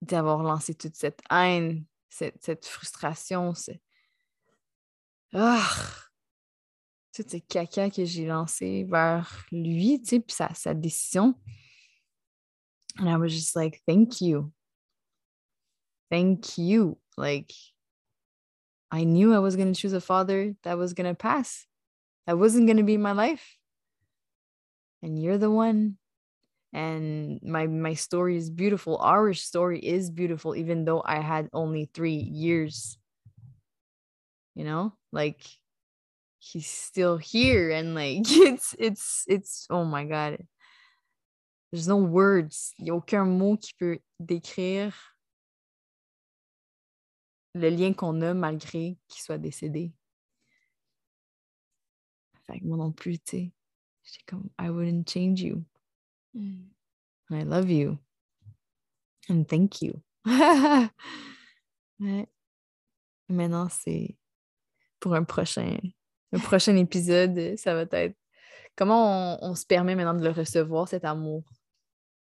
d'avoir 0.00 0.42
lancé 0.42 0.74
toute 0.74 0.94
cette 0.94 1.20
haine, 1.30 1.84
cette, 2.08 2.42
cette 2.42 2.66
frustration, 2.66 3.52
c'est 3.52 3.82
ah, 5.34 5.68
tout 7.12 7.24
ce 7.28 7.36
caca 7.36 7.90
que 7.90 8.04
j'ai 8.04 8.26
lancé 8.26 8.84
vers 8.84 9.44
lui, 9.50 10.00
tu 10.00 10.08
sais, 10.08 10.20
puis 10.20 10.34
sa, 10.34 10.54
sa 10.54 10.72
décision. 10.72 11.34
And 12.98 13.08
I 13.08 13.16
was 13.16 13.34
just 13.34 13.54
like, 13.54 13.80
thank 13.86 14.20
you. 14.20 14.52
Thank 16.10 16.58
you. 16.58 16.98
Like, 17.16 17.52
I 18.90 19.04
knew 19.04 19.34
I 19.34 19.38
was 19.38 19.56
going 19.56 19.72
to 19.72 19.80
choose 19.80 19.92
a 19.92 20.00
father 20.00 20.54
that 20.64 20.78
was 20.78 20.94
going 20.94 21.08
to 21.08 21.14
pass. 21.14 21.66
That 22.26 22.38
wasn't 22.38 22.66
going 22.66 22.78
to 22.78 22.82
be 22.82 22.96
my 22.96 23.12
life. 23.12 23.56
And 25.02 25.20
you're 25.20 25.38
the 25.38 25.50
one. 25.50 25.98
And 26.72 27.40
my 27.42 27.66
my 27.66 27.94
story 27.94 28.36
is 28.36 28.50
beautiful. 28.50 28.98
Our 28.98 29.32
story 29.32 29.78
is 29.78 30.10
beautiful, 30.10 30.54
even 30.54 30.84
though 30.84 31.02
I 31.04 31.20
had 31.20 31.48
only 31.54 31.88
three 31.94 32.12
years. 32.16 32.98
You 34.54 34.64
know, 34.64 34.92
like 35.10 35.40
he's 36.38 36.66
still 36.66 37.16
here, 37.16 37.70
and 37.70 37.94
like 37.94 38.18
it's 38.28 38.74
it's 38.78 39.24
it's 39.28 39.66
oh 39.70 39.84
my 39.84 40.04
god. 40.04 40.46
No 41.72 41.96
words. 41.96 42.74
Il 42.78 42.84
n'y 42.84 42.90
a 42.90 42.94
aucun 42.94 43.24
mot 43.24 43.56
qui 43.56 43.74
peut 43.74 43.98
décrire 44.20 44.94
le 47.54 47.68
lien 47.68 47.92
qu'on 47.92 48.20
a 48.22 48.34
malgré 48.34 48.98
qu'il 49.08 49.22
soit 49.22 49.38
décédé. 49.38 49.92
Fait 52.46 52.60
que 52.60 52.64
moi 52.64 52.78
non 52.78 52.92
plus, 52.92 53.18
tu 53.18 53.30
sais. 53.30 53.52
J'étais 54.02 54.24
comme, 54.26 54.48
I 54.58 54.70
wouldn't 54.70 55.10
change 55.10 55.42
you. 55.42 55.64
Mm. 56.34 56.70
I 57.30 57.44
love 57.44 57.70
you. 57.70 57.98
And 59.28 59.44
thank 59.44 59.82
you. 59.82 60.00
ouais. 62.00 62.26
Maintenant, 63.28 63.68
c'est 63.68 64.16
pour 64.98 65.14
un 65.14 65.24
prochain, 65.24 65.76
un 66.32 66.38
prochain 66.38 66.76
épisode, 66.76 67.56
ça 67.58 67.74
va 67.74 67.82
être 67.82 68.16
comment 68.74 69.42
on, 69.42 69.50
on, 69.50 69.54
se 69.54 69.66
permet 69.66 69.94
maintenant 69.94 70.18
de 70.18 70.24
le 70.24 70.30
recevoir, 70.30 70.88
cet 70.88 71.04
amour? 71.04 71.42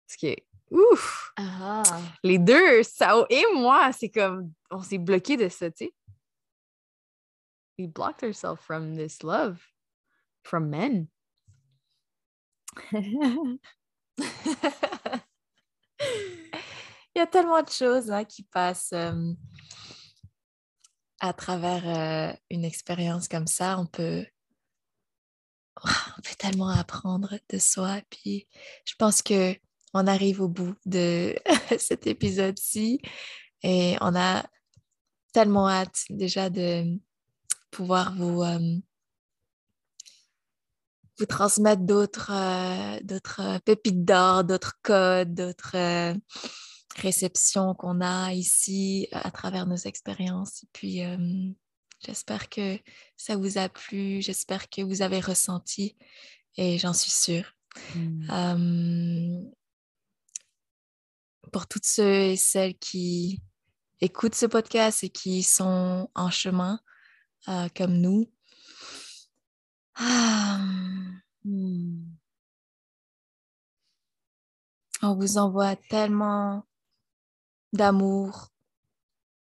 Parce 0.10 0.18
que, 0.18 0.36
ouf! 0.72 1.32
Ah. 1.38 1.84
Les 2.24 2.39
deux, 2.39 2.82
Sao 2.82 3.28
et 3.30 3.43
moi, 3.53 3.91
c'est 3.93 4.10
comme, 4.10 4.51
on 4.72 4.82
s'est 4.82 4.97
bloqué 4.97 5.38
de 5.38 5.47
ça, 5.49 5.70
tu 5.70 5.86
sais. 5.86 5.93
We 7.78 7.88
blocked 7.88 8.24
ourselves 8.24 8.60
from 8.60 8.97
this 8.97 9.22
love, 9.22 9.60
from 10.43 10.68
men. 10.68 11.10
Il 12.91 13.60
y 17.16 17.20
a 17.20 17.28
tellement 17.28 17.62
de 17.62 17.70
choses 17.70 18.10
hein, 18.10 18.26
qui 18.26 18.41
passent 18.43 18.93
euh, 18.93 19.34
à 21.20 21.34
travers 21.34 21.88
euh, 21.88 22.36
une 22.49 22.66
expérience 22.66 23.28
comme 23.28 23.47
ça. 23.47 23.78
On 23.78 23.86
peut, 23.86 24.26
on 25.84 26.22
peut 26.24 26.36
tellement 26.39 26.70
apprendre 26.70 27.38
de 27.49 27.60
soi. 27.60 28.01
Puis 28.10 28.47
je 28.86 28.95
pense 28.95 29.22
que 29.22 29.55
on 29.94 30.08
arrive 30.08 30.42
au 30.42 30.48
bout 30.48 30.76
de 30.86 31.36
cet 31.78 32.08
épisode-ci 32.08 33.02
et 33.64 33.96
on 34.02 34.16
a 34.16 34.46
tellement 35.34 35.70
hâte 35.70 36.04
déjà 36.10 36.50
de 36.50 37.00
pouvoir 37.72 38.16
vous, 38.16 38.42
euh, 38.44 38.78
vous 41.18 41.26
transmettre 41.26 41.84
d'autres 41.84 42.32
euh, 42.32 43.00
d'autres 43.04 43.60
pépites 43.66 44.06
d'or, 44.06 44.44
d'autres 44.44 44.80
codes, 44.82 45.34
d'autres 45.34 45.76
euh, 45.76 46.14
réceptions 46.96 47.76
qu'on 47.76 48.02
a 48.02 48.34
ici 48.34 49.08
à 49.12 49.32
travers 49.32 49.68
nos 49.68 49.76
expériences. 49.76 50.64
Et 50.64 50.68
puis, 50.74 51.02
j'espère 52.06 52.50
que 52.50 52.78
ça 53.16 53.38
vous 53.38 53.58
a 53.58 53.70
plu, 53.70 54.22
j'espère 54.22 54.70
que 54.70 54.82
vous 54.82 55.02
avez 55.02 55.20
ressenti 55.22 55.96
et 56.58 56.78
j'en 56.78 56.94
suis 56.94 57.12
sûre. 57.12 57.54
Mmh. 57.96 59.50
Pour 61.52 61.68
toutes 61.68 61.86
ceux 61.86 62.22
et 62.22 62.38
celles 62.38 62.78
qui 62.78 63.41
écoutent 64.02 64.36
ce 64.36 64.45
podcast 64.45 65.04
et 65.04 65.10
qui 65.10 65.43
sont 65.43 66.10
en 66.16 66.30
chemin 66.30 66.80
comme 67.76 67.97
nous, 67.97 68.30
ah, 70.02 70.62
hmm. 71.43 72.06
On 75.02 75.16
vous 75.16 75.38
envoie 75.38 75.76
tellement 75.76 76.66
d'amour, 77.74 78.47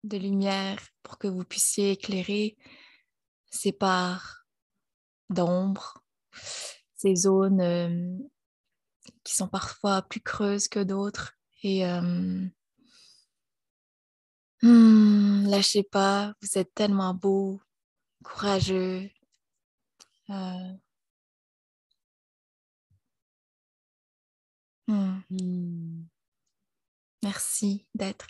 de 0.05 0.19
lumière 0.19 0.79
pour 1.03 1.17
que 1.17 1.27
vous 1.27 1.45
puissiez 1.45 1.93
éclairer 1.93 2.59
ces 3.51 3.73
parts 3.73 4.45
d'ombre, 5.31 6.05
ces 6.97 7.17
zones 7.17 7.63
euh, 7.63 8.19
qui 9.25 9.35
sont 9.35 9.49
parfois 9.49 10.03
plus 10.03 10.21
creuses 10.21 10.69
que 10.69 10.81
d'autres. 10.81 11.33
Et 11.63 11.87
euh, 11.87 12.47
hmm, 14.63 15.47
lâchez 15.49 15.83
pas, 15.85 16.35
vous 16.43 16.59
êtes 16.59 16.75
tellement 16.75 17.15
beau, 17.15 17.61
courageux, 18.25 19.09
euh, 20.31 20.73
hmm. 24.89 25.21
Hmm. 25.31 26.05
Merci 27.23 27.87
d'être. 27.95 28.27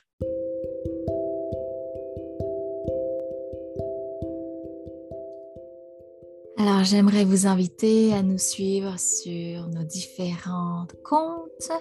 Alors, 6.62 6.84
j'aimerais 6.84 7.24
vous 7.24 7.48
inviter 7.48 8.14
à 8.14 8.22
nous 8.22 8.38
suivre 8.38 8.96
sur 8.96 9.66
nos 9.66 9.82
différents 9.82 10.86
comptes 11.02 11.72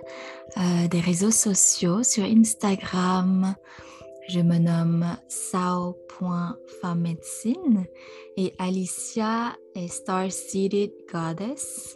euh, 0.58 0.88
des 0.88 1.00
réseaux 1.00 1.30
sociaux, 1.30 2.02
sur 2.02 2.24
Instagram, 2.24 3.54
je 4.28 4.40
me 4.40 4.58
nomme 4.58 5.06
Sao.Médecine 5.30 6.26
et 8.38 8.56
Alicia 8.58 9.56
est 9.76 9.88
Star 9.88 10.32
Seated 10.32 10.90
Goddess. 11.14 11.96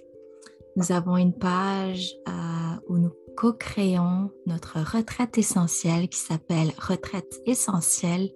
Nous 0.76 0.92
avons 0.92 1.18
une 1.18 1.34
page 1.34 2.14
euh, 2.28 2.76
où 2.88 3.00
nous 3.00 3.14
co-créons 3.36 4.30
notre 4.46 4.78
retraite 4.96 5.40
essentielle 5.40 6.08
qui 6.08 6.20
s'appelle 6.20 6.72
Retraite 6.78 7.42
essentielle. 7.48 8.30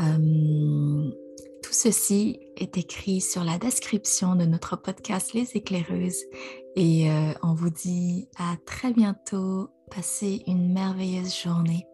Euh, 0.00 1.10
tout 1.62 1.72
ceci 1.72 2.40
est 2.56 2.78
écrit 2.78 3.20
sur 3.20 3.44
la 3.44 3.58
description 3.58 4.34
de 4.34 4.44
notre 4.44 4.76
podcast 4.76 5.34
Les 5.34 5.56
éclaireuses 5.56 6.24
et 6.76 7.10
euh, 7.10 7.32
on 7.42 7.54
vous 7.54 7.70
dit 7.70 8.28
à 8.38 8.56
très 8.64 8.92
bientôt. 8.92 9.70
Passez 9.90 10.42
une 10.46 10.72
merveilleuse 10.72 11.34
journée. 11.36 11.86